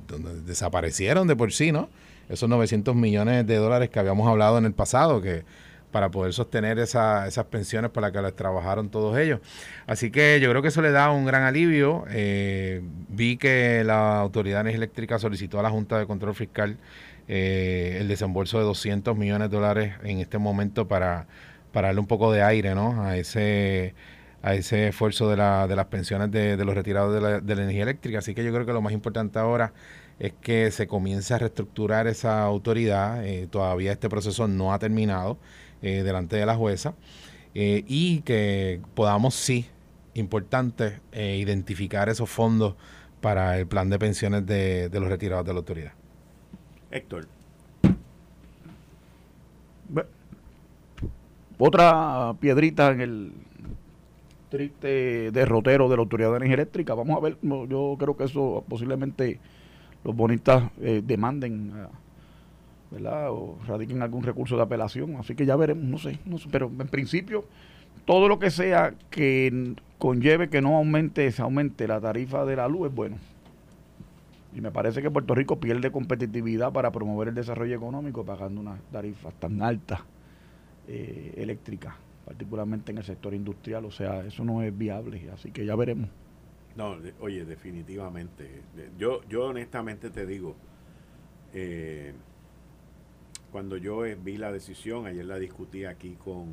[0.08, 1.90] donde desaparecieron de por sí, ¿no?
[2.28, 5.44] Esos 900 millones de dólares que habíamos hablado en el pasado, que
[5.92, 9.40] para poder sostener esa, esas pensiones para las que les trabajaron todos ellos.
[9.88, 12.06] Así que yo creo que eso le da un gran alivio.
[12.10, 16.78] Eh, vi que la Autoridad de Energía Eléctrica solicitó a la Junta de Control Fiscal
[17.30, 21.28] eh, el desembolso de 200 millones de dólares en este momento para,
[21.72, 23.04] para darle un poco de aire ¿no?
[23.04, 23.94] a ese
[24.42, 27.63] a ese esfuerzo de, la, de las pensiones de, los retirados de la, de la,
[27.63, 28.20] energía eléctrica.
[28.20, 29.74] Así que yo creo que lo más importante ahora
[30.18, 33.26] es que se comience a reestructurar esa autoridad.
[33.26, 35.38] Eh, todavía este proceso no ha terminado
[35.82, 36.94] eh, delante de la jueza.
[37.54, 39.65] y que podamos, sí,
[40.13, 42.76] importante, identificar esos fondos
[43.22, 45.99] para el plan de pensiones de, los retirados de la autoridad.
[46.91, 47.28] Héctor.
[51.58, 53.32] Otra piedrita en el
[54.49, 56.93] triste derrotero de la Autoridad de Energía Eléctrica.
[56.93, 59.39] Vamos a ver, yo creo que eso posiblemente
[60.04, 61.73] los bonistas eh, demanden,
[62.91, 63.32] ¿verdad?
[63.32, 65.17] O radiquen algún recurso de apelación.
[65.17, 66.47] Así que ya veremos, no sé, no sé.
[66.49, 67.43] Pero en principio,
[68.06, 72.67] todo lo que sea que conlleve que no aumente, se aumente la tarifa de la
[72.69, 73.17] luz es bueno.
[74.54, 78.82] Y me parece que Puerto Rico pierde competitividad para promover el desarrollo económico pagando unas
[78.92, 80.02] tarifas tan altas
[80.88, 81.94] eh, eléctricas,
[82.26, 83.86] particularmente en el sector industrial.
[83.86, 86.10] O sea, eso no es viable, así que ya veremos.
[86.76, 88.62] No, oye, definitivamente.
[88.98, 90.56] Yo, yo honestamente te digo,
[91.54, 92.14] eh,
[93.52, 96.48] cuando yo vi la decisión, ayer la discutí aquí con,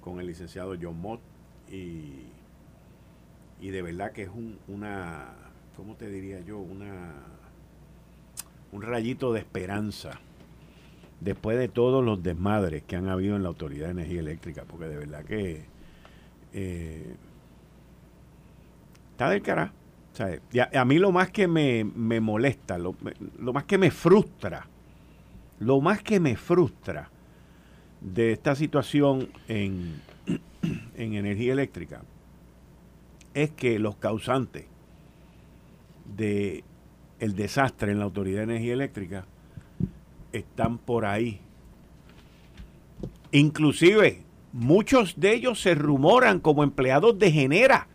[0.00, 1.20] con el licenciado John Mott
[1.70, 2.26] y,
[3.60, 6.58] y de verdad que es un, una, ¿cómo te diría yo?
[6.58, 7.12] Una,
[8.72, 10.20] un rayito de esperanza
[11.20, 14.86] después de todos los desmadres que han habido en la Autoridad de Energía Eléctrica, porque
[14.86, 15.64] de verdad que
[16.52, 17.14] eh,
[19.12, 19.72] está del cara.
[20.74, 22.94] a, mí lo más que me, molesta, lo,
[23.52, 24.66] más que me frustra,
[25.60, 27.08] lo más que me frustra
[28.00, 30.00] de esta situación en,
[30.96, 32.02] en energía eléctrica
[33.32, 34.66] es que los causantes
[36.04, 36.64] de
[37.18, 39.26] el desastre en la Autoridad de Energía Eléctrica
[40.32, 41.40] están por ahí.
[43.30, 47.86] Inclusive, muchos de ellos se rumoran como empleados de Genera,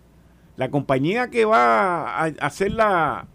[0.56, 3.28] la compañía que va a hacer la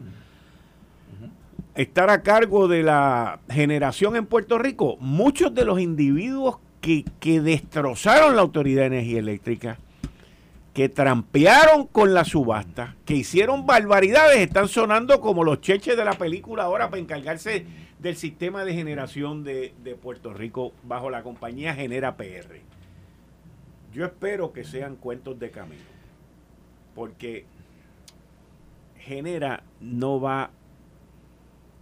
[1.74, 7.40] estar a cargo de la generación en Puerto Rico, muchos de los individuos que, que
[7.40, 9.78] destrozaron la Autoridad de Energía Eléctrica,
[10.72, 16.14] que trampearon con la subasta, que hicieron barbaridades, están sonando como los cheches de la
[16.14, 17.66] película ahora para encargarse
[17.98, 22.60] del sistema de generación de, Puerto Rico bajo la compañía Genera PR.
[23.92, 25.82] Yo espero que sean cuentos de camino,
[26.94, 27.44] porque
[28.98, 30.50] Genera no va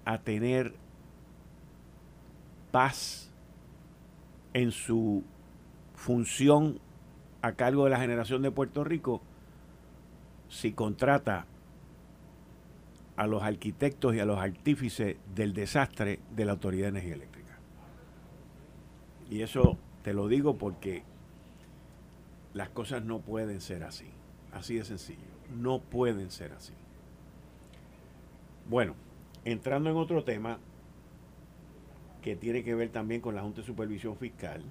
[0.05, 0.75] a tener
[2.73, 3.31] paz
[4.53, 5.23] en su
[5.95, 6.81] función
[7.43, 9.21] a cargo de la generación de Puerto Rico
[10.49, 11.47] si contrata
[13.17, 17.59] a los arquitectos y a los artífices del desastre de la Autoridad de Energía Eléctrica.
[19.31, 21.03] Y eso te lo digo porque
[22.55, 24.07] las cosas no pueden ser así.
[24.53, 25.21] Así de sencillo.
[25.57, 26.73] No pueden ser así.
[28.69, 28.95] Bueno,
[29.45, 30.59] entrando en otro tema
[32.23, 34.63] que tiene que ver también con la Junta de Supervisión Fiscal,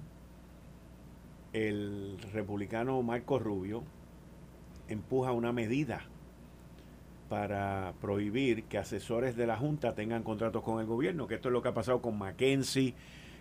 [1.52, 3.82] el republicano Marco Rubio
[4.88, 6.02] empuja una medida
[7.28, 11.52] para prohibir que asesores de la Junta tengan contratos con el gobierno, que esto es
[11.52, 12.94] lo que ha pasado con Mackenzie,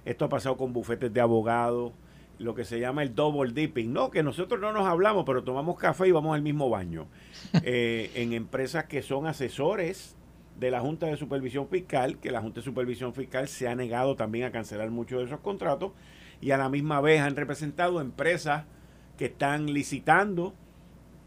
[0.05, 1.93] esto ha pasado con bufetes de abogados,
[2.37, 5.77] lo que se llama el double dipping, no, que nosotros no nos hablamos, pero tomamos
[5.77, 7.07] café y vamos al mismo baño,
[7.63, 10.15] eh, en empresas que son asesores
[10.59, 14.15] de la Junta de Supervisión Fiscal, que la Junta de Supervisión Fiscal se ha negado
[14.15, 15.93] también a cancelar muchos de esos contratos,
[16.41, 18.65] y a la misma vez han representado empresas
[19.17, 20.53] que están licitando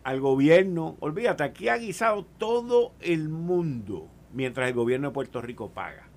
[0.04, 0.96] al gobierno.
[1.00, 6.08] Olvídate, aquí ha guisado todo el mundo mientras el gobierno de Puerto Rico paga.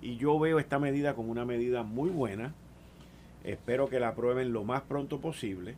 [0.00, 2.54] Y yo veo esta medida como una medida muy buena.
[3.44, 5.76] Espero que la aprueben lo más pronto posible.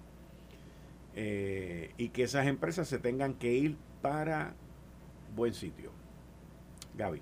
[1.17, 4.55] Eh, y que esas empresas se tengan que ir para
[5.37, 5.90] buen sitio.
[6.97, 7.21] Gaby.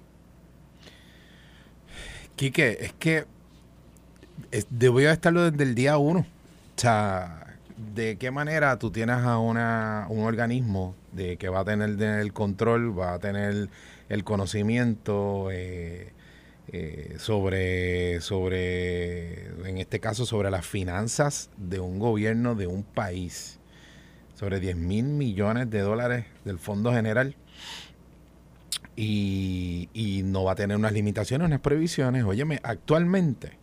[2.36, 3.26] Quique, es que
[4.70, 6.20] Debo estarlo desde el día uno.
[6.20, 7.56] O sea,
[7.94, 12.32] ¿de qué manera tú tienes a una, un organismo de que va a tener el
[12.32, 13.68] control, va a tener
[14.08, 16.12] el conocimiento eh,
[16.68, 23.58] eh, sobre, sobre, en este caso, sobre las finanzas de un gobierno de un país?
[24.34, 27.36] Sobre 10 mil millones de dólares del Fondo General.
[28.96, 32.24] Y, y, no va a tener unas limitaciones, unas previsiones.
[32.24, 33.61] Óyeme, actualmente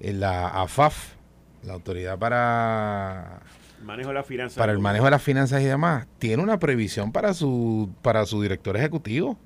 [0.00, 1.14] la AFAF,
[1.62, 3.40] la autoridad para
[3.82, 7.12] manejo de las finanzas para el manejo de las finanzas y demás, tiene una previsión
[7.12, 9.38] para su para su director ejecutivo.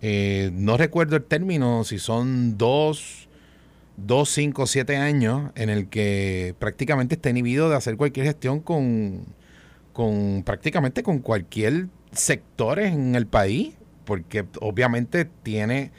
[0.00, 3.28] Eh, no recuerdo el término, si son dos,
[3.96, 9.24] dos, cinco, siete años en el que prácticamente está inhibido de hacer cualquier gestión con,
[9.92, 15.90] con prácticamente con cualquier sector en el país, porque obviamente tiene,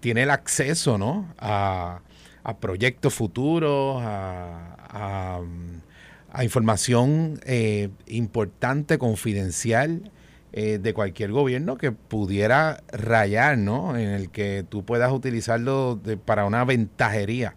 [0.00, 1.32] tiene el acceso ¿no?
[1.38, 2.00] a,
[2.44, 5.40] a proyectos futuros, a,
[6.32, 10.10] a información eh, importante, confidencial
[10.52, 13.96] eh, de cualquier gobierno que pudiera rayar, ¿no?
[13.96, 17.56] En el que tú puedas utilizarlo para una ventajería.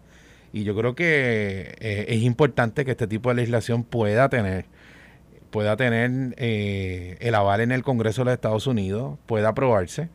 [0.52, 4.66] Y yo creo que eh, es importante que este tipo de legislación pueda tener
[5.50, 10.10] pueda tener el aval en el Congreso de los Estados Unidos, pueda aprobarse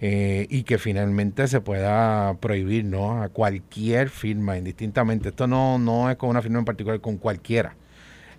[0.00, 3.22] y que finalmente se pueda prohibir ¿no?
[3.22, 5.30] a cualquier firma, indistintamente.
[5.30, 7.74] Esto no, no es con una firma en particular, con cualquiera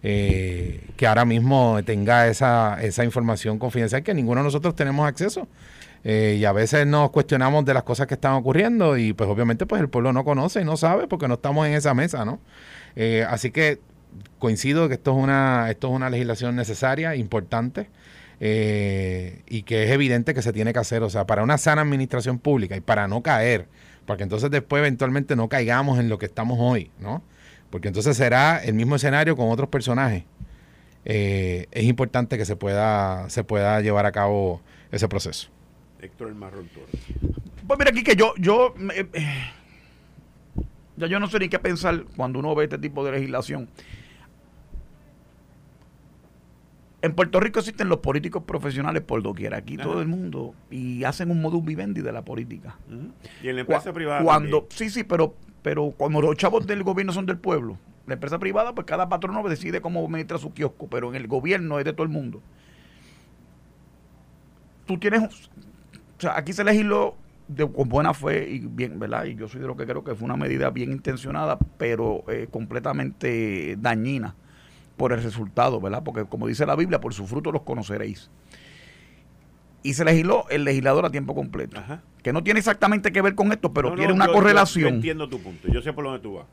[0.04, 5.48] eh, que ahora mismo tenga esa, esa información confidencial que ninguno de nosotros tenemos acceso.
[6.04, 9.66] Eh, y a veces nos cuestionamos de las cosas que están ocurriendo y pues obviamente
[9.66, 12.40] pues el pueblo no conoce y no sabe porque no estamos en esa mesa, ¿no?
[12.96, 13.82] Eh, así que
[14.40, 17.90] coincido que esto es una, esto es una legislación necesaria, importante.
[18.40, 22.40] Y que es evidente que se tiene que hacer, o sea, para una sana administración
[22.40, 23.68] pública y para no caer,
[24.06, 27.24] porque entonces después eventualmente no caigamos en lo que estamos hoy, ¿no?
[27.70, 30.24] porque entonces será el mismo escenario con otros personajes.
[31.06, 35.50] Eh, es importante que se pueda, se pueda llevar a cabo ese proceso.
[36.02, 36.70] Héctor el Marrón
[37.68, 39.08] Pues mira aquí que yo, yo, eh,
[40.96, 43.70] ya yo no sé ni qué pensar cuando uno ve este tipo de legislación.
[47.02, 51.30] En Puerto Rico existen los políticos profesionales por doquier, aquí todo el mundo, y hacen
[51.30, 52.78] un modus vivendi de la política.
[53.44, 54.24] Y en la empresa privada.
[54.24, 55.36] Cuando, sí, sí, pero
[55.68, 59.44] pero cuando los chavos del gobierno son del pueblo, la empresa privada, pues cada patrono
[59.50, 62.42] decide cómo administra su kiosco, pero en el gobierno es de todo el mundo.
[64.86, 65.30] Tú tienes, o
[66.20, 67.18] sea, aquí se legisló
[67.50, 69.26] de, con buena fe y bien, ¿verdad?
[69.26, 72.48] Y yo soy de lo que creo que fue una medida bien intencionada, pero eh,
[72.50, 74.36] completamente dañina
[74.98, 76.04] por el resultado, ¿verdad?
[76.04, 78.30] Porque como dice la Biblia, por su fruto los conoceréis
[79.88, 81.82] y se legisló el legislador a tiempo completo.
[82.22, 84.90] Que no tiene exactamente que ver con esto, pero tiene una correlación.
[84.90, 86.46] Yo, entiendo tu punto, yo sé por dónde tú vas.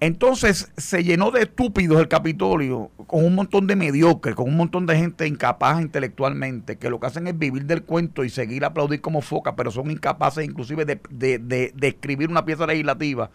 [0.00, 4.84] Entonces se llenó de estúpidos el Capitolio, con un montón de mediocres, con un montón
[4.84, 8.68] de gente incapaz intelectualmente, que lo que hacen es vivir del cuento y seguir a
[8.68, 13.30] aplaudir como foca, pero son incapaces inclusive de, de escribir una pieza legislativa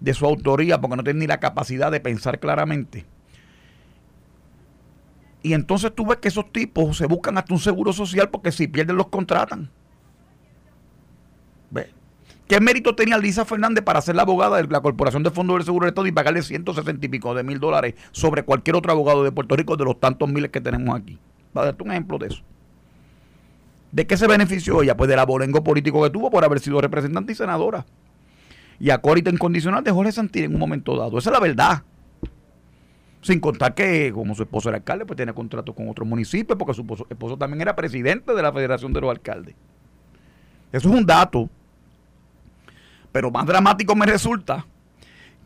[0.00, 3.06] de su autoría porque no tienen ni la capacidad de pensar claramente.
[5.42, 8.68] Y entonces tú ves que esos tipos se buscan hasta un seguro social porque si
[8.68, 9.70] pierden los contratan.
[11.70, 11.88] ¿Ves?
[12.46, 15.64] ¿Qué mérito tenía Lisa Fernández para ser la abogada de la Corporación de Fondos del
[15.64, 19.24] Seguro de Estado y pagarle 160 y pico de mil dólares sobre cualquier otro abogado
[19.24, 21.18] de Puerto Rico de los tantos miles que tenemos aquí?
[21.56, 22.42] Va a darte un ejemplo de eso.
[23.90, 24.96] ¿De qué se benefició ella?
[24.96, 27.84] Pues del abolengo político que tuvo por haber sido representante y senadora.
[28.78, 31.18] Y acólita incondicional de Jorge Santín en un momento dado.
[31.18, 31.82] Esa es la verdad.
[33.22, 36.74] Sin contar que, como su esposo era alcalde, pues tiene contrato con otros municipios, porque
[36.74, 39.54] su esposo, también era presidente de la Federación de los Alcaldes.
[40.72, 41.48] Eso es un dato.
[43.12, 44.66] Pero más dramático me resulta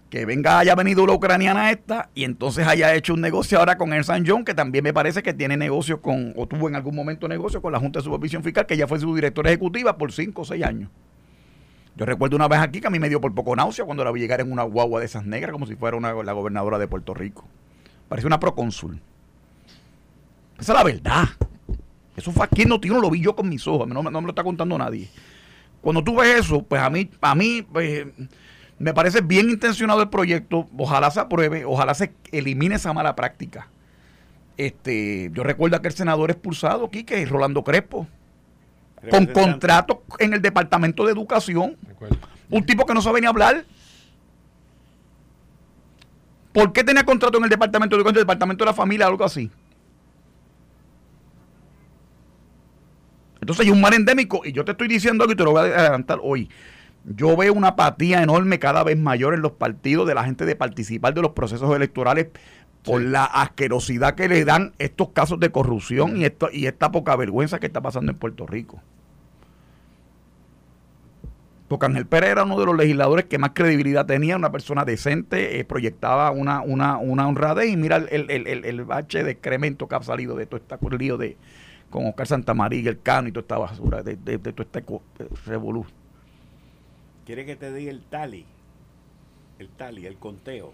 [0.08, 3.92] que venga, haya venido la ucraniana esta y entonces haya hecho un negocio ahora con
[3.92, 6.94] el San John, que también me parece que tiene negocio con, o tuvo en algún
[6.94, 10.12] momento negocio con la Junta de Supervisión Fiscal, que ya fue su directora ejecutiva por
[10.12, 10.90] cinco o seis años.
[11.96, 14.12] Yo recuerdo una vez aquí que a mí me dio por poco náusea cuando la
[14.12, 16.86] vi llegar en una guagua de esas negras, como si fuera una, la gobernadora de
[16.86, 17.46] Puerto Rico.
[18.08, 19.00] Parece una procónsul.
[20.58, 21.28] Esa es la verdad.
[22.16, 24.78] Eso fue aquí no, lo vi yo con mis ojos, no, me lo está contando
[24.78, 25.08] nadie.
[25.82, 28.06] Cuando tú ves eso, pues a mí, a mí pues,
[28.78, 30.68] me parece bien intencionado el proyecto.
[30.76, 33.68] Ojalá se apruebe, ojalá se elimine esa mala práctica.
[34.56, 38.06] Este, yo recuerdo que el senador expulsado, Quique, Rolando Crespo,
[39.10, 41.76] con contrato en el Departamento de Educación.
[42.48, 43.64] Un tipo que no sabe ni hablar.
[46.56, 49.22] ¿Por qué tenía contrato en el departamento de educación, el departamento de la familia, algo
[49.22, 49.50] así?
[53.42, 55.68] Entonces hay un mal endémico y yo te estoy diciendo algo y te lo voy
[55.68, 56.48] a adelantar hoy.
[57.04, 60.56] Yo veo una apatía enorme cada vez mayor en los partidos de la gente de
[60.56, 62.28] participar de los procesos electorales
[62.84, 67.16] por la asquerosidad que le dan estos casos de corrupción y, esto, y esta poca
[67.16, 68.80] vergüenza que está pasando en Puerto Rico.
[71.68, 75.58] Porque Ángel Pérez era uno de los legisladores que más credibilidad tenía, una persona decente,
[75.58, 79.88] eh, proyectaba una, una, una honradez y mira el, el, el, el, bache de excremento
[79.88, 81.36] que ha salido de todo este lío de
[81.90, 85.86] con Oscar Santamaría, el Cano y toda esta basura, de, de, todo este eh, revolú.
[87.24, 88.44] ¿Quiere que te diga el tali?
[89.58, 90.72] El tali, el conteo.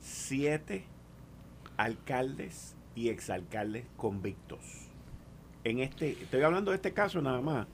[0.00, 0.84] Siete
[1.76, 4.87] alcaldes y exalcaldes convictos
[5.64, 7.66] en este, estoy hablando de este caso nada más,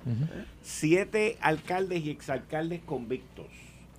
[0.62, 3.47] siete alcaldes y exalcaldes convictos.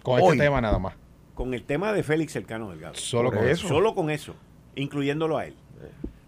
[0.03, 0.95] Con este tema nada más.
[1.33, 2.95] Con el tema de Félix Cercano Delgado.
[2.95, 3.67] Solo con eso.
[3.67, 4.36] Solo con eso,
[4.75, 5.55] incluyéndolo a él.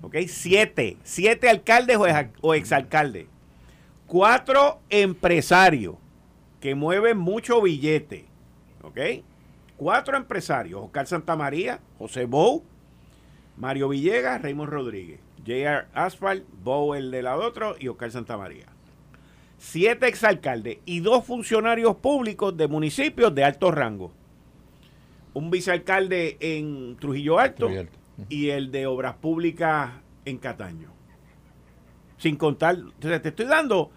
[0.01, 0.15] ¿Ok?
[0.27, 1.97] Siete, siete alcaldes
[2.41, 3.27] o, exalcaldes.
[4.05, 5.95] Cuatro empresarios
[6.59, 8.25] que mueven mucho billete.
[8.83, 8.99] ¿Ok?
[9.77, 12.63] Cuatro empresarios, Oscar Santamaría, José Bou,
[13.57, 15.87] Mario Villegas, Raymond Rodríguez, J.R.
[15.93, 18.65] Asphalt, Bou el de la otro y Oscar Santamaría.
[19.57, 24.11] Siete exalcaldes y dos funcionarios públicos de municipios de alto rango.
[25.33, 27.69] Un vicealcalde en Trujillo Alto,
[28.29, 29.91] y el de Obras Públicas
[30.25, 30.91] en Cataño.
[32.17, 33.91] Sin contar, te estoy dando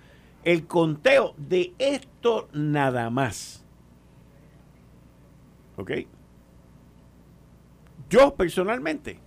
[0.45, 3.65] el conteo de esto nada más.
[5.77, 5.93] ¿Ok?
[8.09, 9.19] Yo personalmente,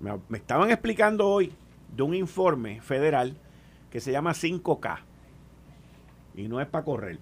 [0.00, 1.52] me, estaban explicando hoy
[1.94, 3.36] de un informe federal
[3.90, 4.98] que se llama 5K.
[6.34, 7.18] Y no es para correr.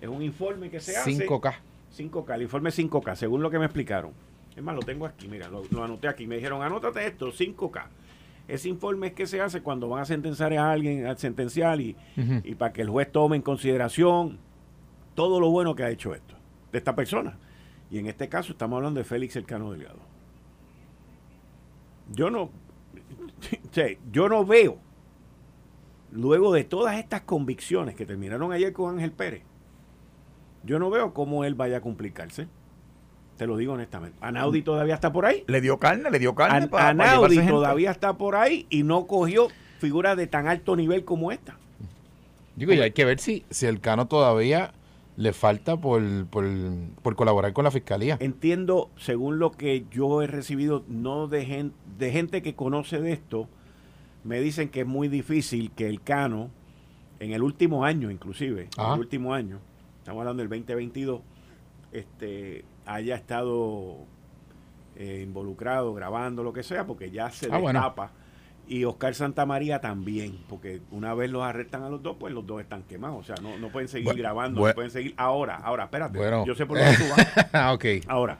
[0.00, 1.26] Es un informe que se hace.
[1.26, 1.54] 5K.
[1.96, 4.12] 5K, el informe 5K, según lo que me explicaron.
[4.56, 6.26] Es más, lo tengo aquí, mira, lo, lo anoté aquí.
[6.26, 7.86] Me dijeron, anótate esto, 5K.
[8.46, 11.96] Ese informe es que se hace cuando van a sentenciar a alguien al sentencial y,
[12.16, 14.38] y para que el juez tome en consideración
[15.14, 16.34] todo lo bueno que ha hecho esto,
[16.70, 17.38] de esta persona.
[17.90, 20.13] Y en este caso estamos hablando de Félix Elcano Delgado.
[22.12, 22.50] Yo no,
[24.12, 24.78] yo no veo,
[26.10, 29.42] luego de todas estas convicciones que terminaron ayer con Ángel Pérez,
[30.62, 32.48] yo no veo cómo él vaya a complicarse.
[33.36, 34.16] Te lo digo honestamente.
[34.20, 35.44] Anaudi todavía está por ahí.
[35.48, 36.68] Le dio carne, le dio carne.
[36.72, 39.48] Anaudi todavía está por ahí y no cogió
[39.80, 41.58] figuras de tan alto nivel como esta.
[42.56, 44.72] Digo, y hay que ver si, si el Cano todavía
[45.16, 48.16] le falta por, por, colaborar con la fiscalía.
[48.20, 53.12] Entiendo, según lo que yo he recibido, no de gente, de gente que conoce de
[53.12, 53.48] esto,
[54.24, 56.50] me dicen que es muy difícil que el Cano,
[57.20, 59.60] en el último año inclusive, en el último año,
[59.98, 61.20] estamos hablando del 2022,
[61.92, 63.98] este, haya estado
[64.96, 68.12] eh, involucrado, grabando, lo que sea, porque ya se ah, destapa.
[68.66, 72.62] Y Oscar Santamaría también, porque una vez los arrestan a los dos, pues los dos
[72.62, 73.18] están quemados.
[73.18, 75.14] O sea, no, no pueden seguir grabando, no pueden seguir.
[75.16, 76.18] Ahora, ahora, espérate.
[76.46, 77.48] Yo sé por dónde tú vas.
[77.52, 77.84] Ah, ok.
[78.08, 78.38] Ahora,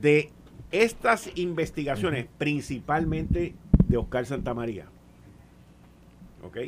[0.00, 0.30] de
[0.72, 3.54] estas investigaciones, principalmente
[3.86, 4.86] de Oscar Santamaría,
[6.42, 6.58] ¿ok?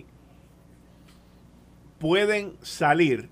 [1.98, 3.28] Pueden salir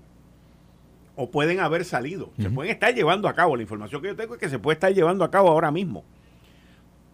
[1.15, 2.31] o pueden haber salido.
[2.37, 3.55] Se pueden estar llevando a cabo.
[3.55, 6.03] La información que yo tengo es que se puede estar llevando a cabo ahora mismo.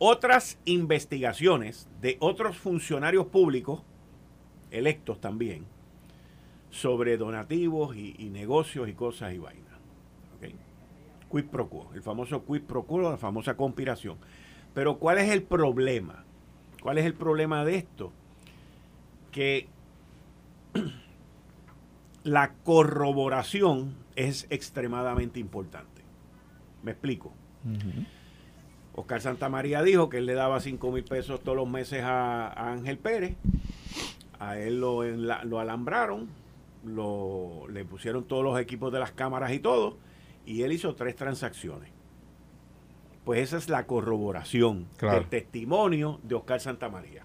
[0.03, 3.83] Otras investigaciones de otros funcionarios públicos,
[4.71, 5.67] electos también,
[6.71, 9.77] sobre donativos y, negocios y cosas y vainas.
[10.37, 10.55] ¿Okay?
[11.29, 14.17] Quid pro quo, el famoso quid pro quo, la famosa conspiración.
[14.73, 16.25] Pero ¿cuál es el problema?
[16.81, 18.11] ¿Cuál es el problema de esto?
[19.31, 19.67] Que
[22.23, 26.01] la corroboración es extremadamente importante.
[26.81, 27.33] Me explico.
[28.93, 32.97] Oscar Santamaría dijo que él le daba 5 mil pesos todos los meses a, Ángel
[32.97, 33.35] Pérez.
[34.39, 36.27] A él lo, lo alambraron,
[36.83, 39.97] lo, le pusieron todos los equipos de las cámaras y todo,
[40.45, 41.89] y él hizo tres transacciones.
[43.23, 47.23] Pues esa es la corroboración del testimonio de Oscar Santamaría.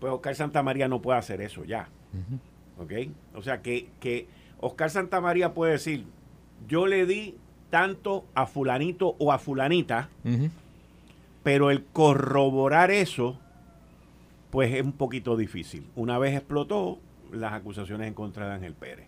[0.00, 1.88] Pues Oscar Santamaría no puede hacer eso ya.
[2.78, 2.92] ¿Ok?
[3.34, 4.26] O sea que, que
[4.60, 6.04] Oscar Santamaría puede decir,
[6.66, 7.36] yo le di
[7.70, 10.08] tanto a fulanito o a fulanita,
[11.42, 13.38] pero el corroborar eso,
[14.50, 15.86] pues es un poquito difícil.
[15.96, 16.98] Una vez explotó
[17.32, 19.06] las acusaciones en contra de Ángel Pérez.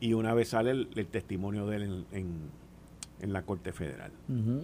[0.00, 4.12] Y una vez sale el, testimonio de él en, la Corte Federal.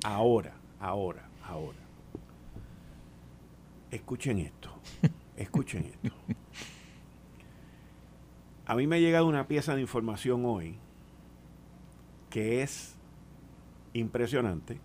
[0.05, 1.79] Ahora, ahora, ahora.
[3.91, 4.71] Escuchen esto.
[5.37, 6.17] Escuchen esto.
[8.65, 10.77] A mí me ha llegado una pieza de información hoy
[12.37, 12.95] que es
[13.95, 14.79] impresionante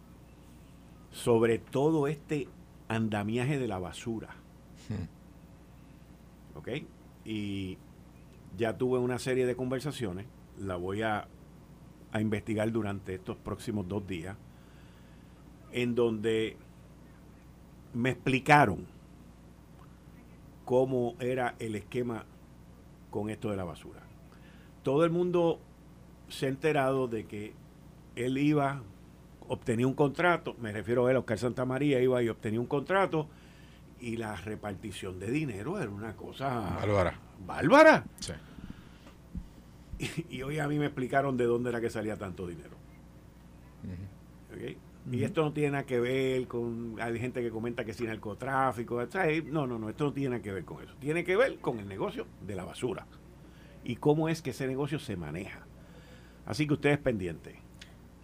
[1.12, 2.48] sobre todo este
[2.88, 4.30] andamiaje de la basura.
[4.88, 6.58] Hmm.
[6.58, 6.70] ¿Ok?
[7.26, 7.78] Y
[8.58, 10.28] ya tuve una serie de conversaciones,
[10.60, 11.28] la voy a,
[12.14, 14.38] a investigar durante estos próximos dos días,
[15.74, 16.56] en donde
[17.94, 18.86] me explicaron
[20.64, 22.24] cómo era el esquema
[23.10, 24.00] con esto de la basura.
[24.84, 25.60] Todo el mundo
[26.32, 27.54] se ha enterado de que
[28.16, 28.82] él iba,
[29.48, 33.28] obtenía un contrato, me refiero a él, Oscar Santa María, iba y obtenía un contrato
[34.00, 37.20] y la repartición de dinero era una cosa bárbara.
[37.46, 38.06] Bárbara.
[40.30, 42.76] Y, hoy a mí me explicaron de dónde era que salía tanto dinero.
[45.12, 46.96] Y esto no tiene nada que ver con.
[47.00, 49.00] Hay gente que comenta que sin narcotráfico.
[49.46, 49.90] No, no, no.
[49.90, 50.94] Esto no tiene nada que ver con eso.
[51.00, 53.06] Tiene que ver con el negocio de la basura.
[53.84, 55.66] Y cómo es que ese negocio se maneja.
[56.46, 57.56] Así que ustedes pendientes.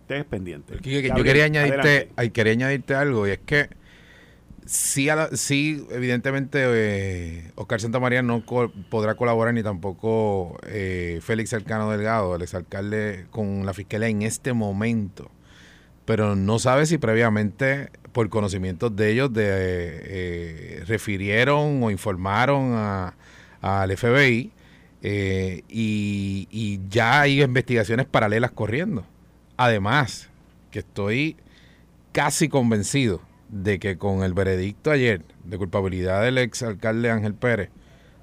[0.02, 0.80] Ustedes pendientes.
[0.82, 3.28] yo quería añadirte, quería añadirte algo.
[3.28, 3.70] Y es que
[4.66, 8.44] sí, sí, evidentemente eh, Oscar Santamaría no
[8.90, 14.54] podrá colaborar ni tampoco eh, Félix Cercano Delgado, el exalcalde, con la fiscalía en este
[14.54, 15.30] momento.
[16.06, 23.12] Pero no sabe si previamente, por conocimientos de ellos, de, eh, refirieron o informaron
[23.62, 24.54] al FBI
[25.02, 29.06] y, y ya hay investigaciones paralelas corriendo.
[29.58, 30.30] Además,
[30.72, 31.38] que estoy
[32.12, 37.70] casi convencido de que con el veredicto ayer de culpabilidad del ex alcalde Ángel Pérez,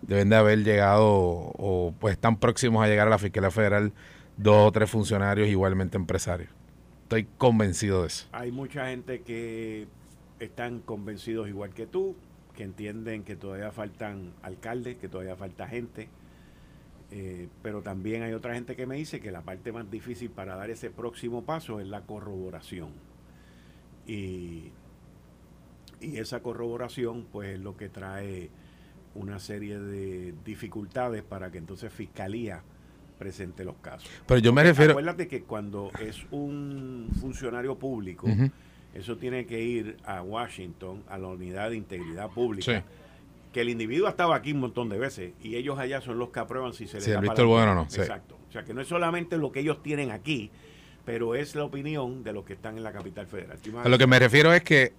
[0.02, 3.92] deben de haber llegado o pues están próximos a llegar a la Fiscalía Federal
[4.36, 6.50] dos o tres funcionarios igualmente empresarios.
[7.04, 8.26] Estoy convencido de eso.
[8.32, 9.86] Hay mucha gente que
[10.40, 12.16] están convencidos igual que tú,
[12.56, 16.08] que entienden que todavía faltan alcaldes, que todavía falta gente,
[17.16, 20.56] eh, pero también hay otra gente que me dice que la parte más difícil para
[20.56, 22.90] dar ese próximo paso es la corroboración.
[24.06, 24.72] Y
[26.04, 28.50] y esa corroboración pues es lo que trae
[29.14, 32.62] una serie de dificultades para que entonces Fiscalía
[33.18, 34.10] presente los casos.
[34.26, 34.92] Pero yo me refiero...
[34.92, 38.26] Acuérdate que cuando es un funcionario público,
[38.92, 42.84] eso tiene que ir a Washington, a la unidad de integridad pública.
[43.54, 46.28] Que el individuo ha estado aquí un montón de veces y ellos allá son los
[46.30, 47.82] que aprueban si se les da visto el bueno o no.
[47.82, 48.36] Exacto.
[48.48, 50.50] O sea que no es solamente lo que ellos tienen aquí,
[51.04, 53.56] pero es la opinión de los que están en la capital federal.
[53.84, 54.92] A lo que me refiero es que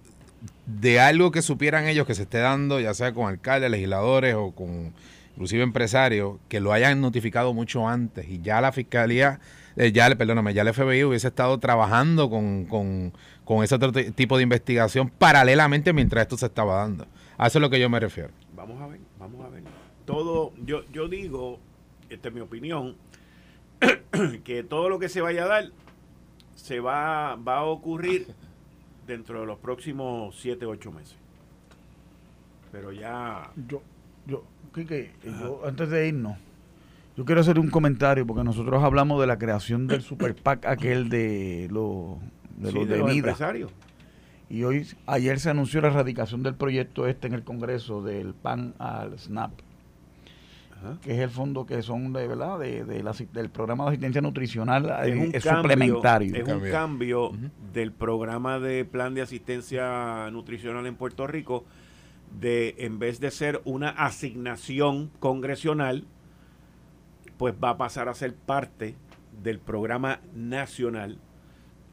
[0.66, 4.52] de algo que supieran ellos que se esté dando, ya sea con alcaldes, legisladores o
[4.52, 4.94] con
[5.32, 9.38] inclusive empresarios, que lo hayan notificado mucho antes y ya la fiscalía,
[9.76, 13.12] eh, ya, perdóname, ya el FBI hubiese estado trabajando con, con,
[13.44, 17.06] con ese otro tipo de investigación paralelamente mientras esto se estaba dando.
[17.36, 18.30] A eso es lo que yo me refiero.
[18.66, 19.62] Vamos a ver, vamos a ver.
[20.04, 21.60] Todo, yo, yo digo,
[22.10, 22.96] esta es mi opinión,
[24.44, 25.70] que todo lo que se vaya a dar
[26.56, 28.26] se va, va a ocurrir
[29.06, 31.16] dentro de los próximos 7, 8 meses.
[32.72, 33.52] Pero ya...
[33.68, 33.82] Yo,
[34.26, 34.42] yo,
[34.74, 36.36] Quique, yo, antes de irnos,
[37.16, 41.08] yo quiero hacer un comentario porque nosotros hablamos de la creación del super PAC aquel
[41.08, 42.18] de, lo,
[42.56, 43.70] de los de, empresarios.
[44.48, 48.74] Y hoy, ayer se anunció la erradicación del proyecto este en el Congreso del PAN
[48.78, 49.52] al SNAP
[51.02, 52.84] que es el fondo que son de verdad de,
[53.32, 54.94] del programa de asistencia nutricional
[55.32, 56.34] es, suplementario.
[56.34, 57.32] Es un cambio.
[57.72, 61.64] del programa de plan de asistencia nutricional en Puerto Rico
[62.38, 66.04] de en vez de ser una asignación congresional,
[67.38, 68.96] pues va a pasar a ser parte
[69.42, 71.18] del programa nacional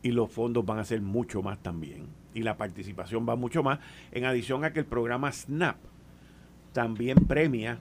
[0.02, 3.80] y los fondos van a ser mucho más también y la participación va mucho más
[4.12, 5.78] en adición a que el programa SNAP
[6.74, 7.80] también premia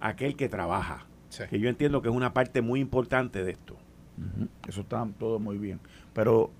[0.00, 1.06] aquel que trabaja.
[1.48, 3.76] Que yo entiendo que es una parte muy importante de esto.
[4.66, 5.80] Eso está todo muy bien.
[6.12, 6.50] Pero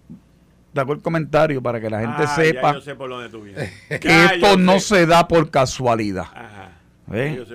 [0.76, 2.74] hago el comentario para que la gente ah, sepa
[4.00, 6.26] que esto no se da por casualidad.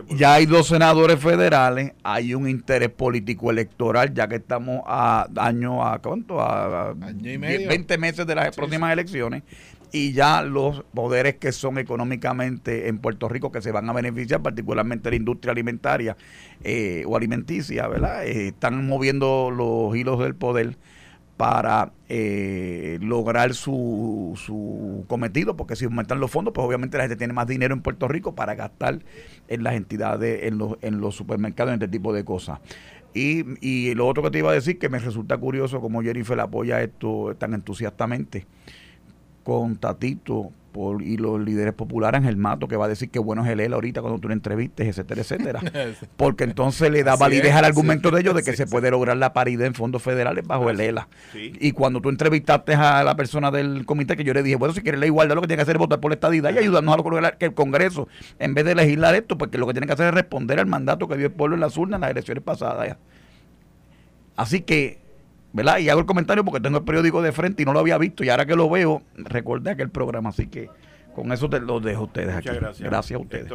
[0.09, 5.85] Ya hay dos senadores federales, hay un interés político electoral, ya que estamos a año
[5.85, 9.43] a cuánto, a, 20 meses de las próximas elecciones,
[9.93, 14.41] y ya los poderes que son económicamente en Puerto Rico que se van a beneficiar,
[14.41, 16.17] particularmente la industria alimentaria
[16.61, 18.25] eh, o alimenticia, ¿verdad?
[18.25, 20.75] Eh, están moviendo los hilos del poder
[21.37, 27.17] para eh, lograr su, su cometido, porque si aumentan los fondos, pues obviamente la gente
[27.17, 28.99] tiene más dinero en Puerto Rico para gastar
[29.47, 32.59] en las entidades, en los, en los supermercados, en este tipo de cosas.
[33.13, 36.39] Y, y lo otro que te iba a decir, que me resulta curioso como Jennifer
[36.39, 38.45] apoya esto tan entusiastamente
[39.43, 43.17] con Tatito por, y los líderes populares en el mato que va a decir que
[43.17, 45.61] bueno es el él ahorita cuando tú le entrevistes, etcétera, etcétera.
[46.17, 49.31] Porque entonces le da validez al argumento de ellos de que se puede lograr la
[49.31, 51.07] paridad en fondos federales bajo el ELA.
[51.33, 54.81] Y cuando tú entrevistaste a la persona del comité, que yo le dije, bueno, si
[54.81, 56.93] quieres la igualdad, lo que tiene que hacer es votar por la estadidad y ayudarnos
[56.93, 59.93] a lograr que el Congreso, en vez de legislar esto, porque lo que tiene que
[59.93, 62.43] hacer es responder al mandato que dio el pueblo en las urnas en las elecciones
[62.43, 62.97] pasadas.
[64.35, 65.04] Así que
[65.55, 65.79] ¿verdad?
[65.79, 68.23] Y hago el comentario porque tengo el periódico de frente y no lo había visto
[68.25, 70.69] y ahora que lo veo, recordé aquel programa, así que
[71.15, 72.89] con eso te lo dejo a ustedes Muchas Gracias.
[72.89, 73.51] gracias a ustedes.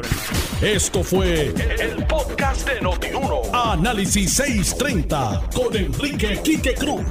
[0.62, 3.42] Esto fue el podcast de Notiuno.
[3.52, 7.02] Análisis 630 con Enrique Quique Cruz.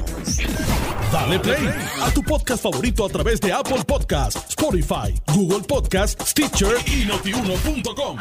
[1.14, 1.70] Dale play
[2.02, 8.18] a tu podcast favorito a través de Apple Podcasts, Spotify, Google Podcasts, Stitcher y notiuno.com.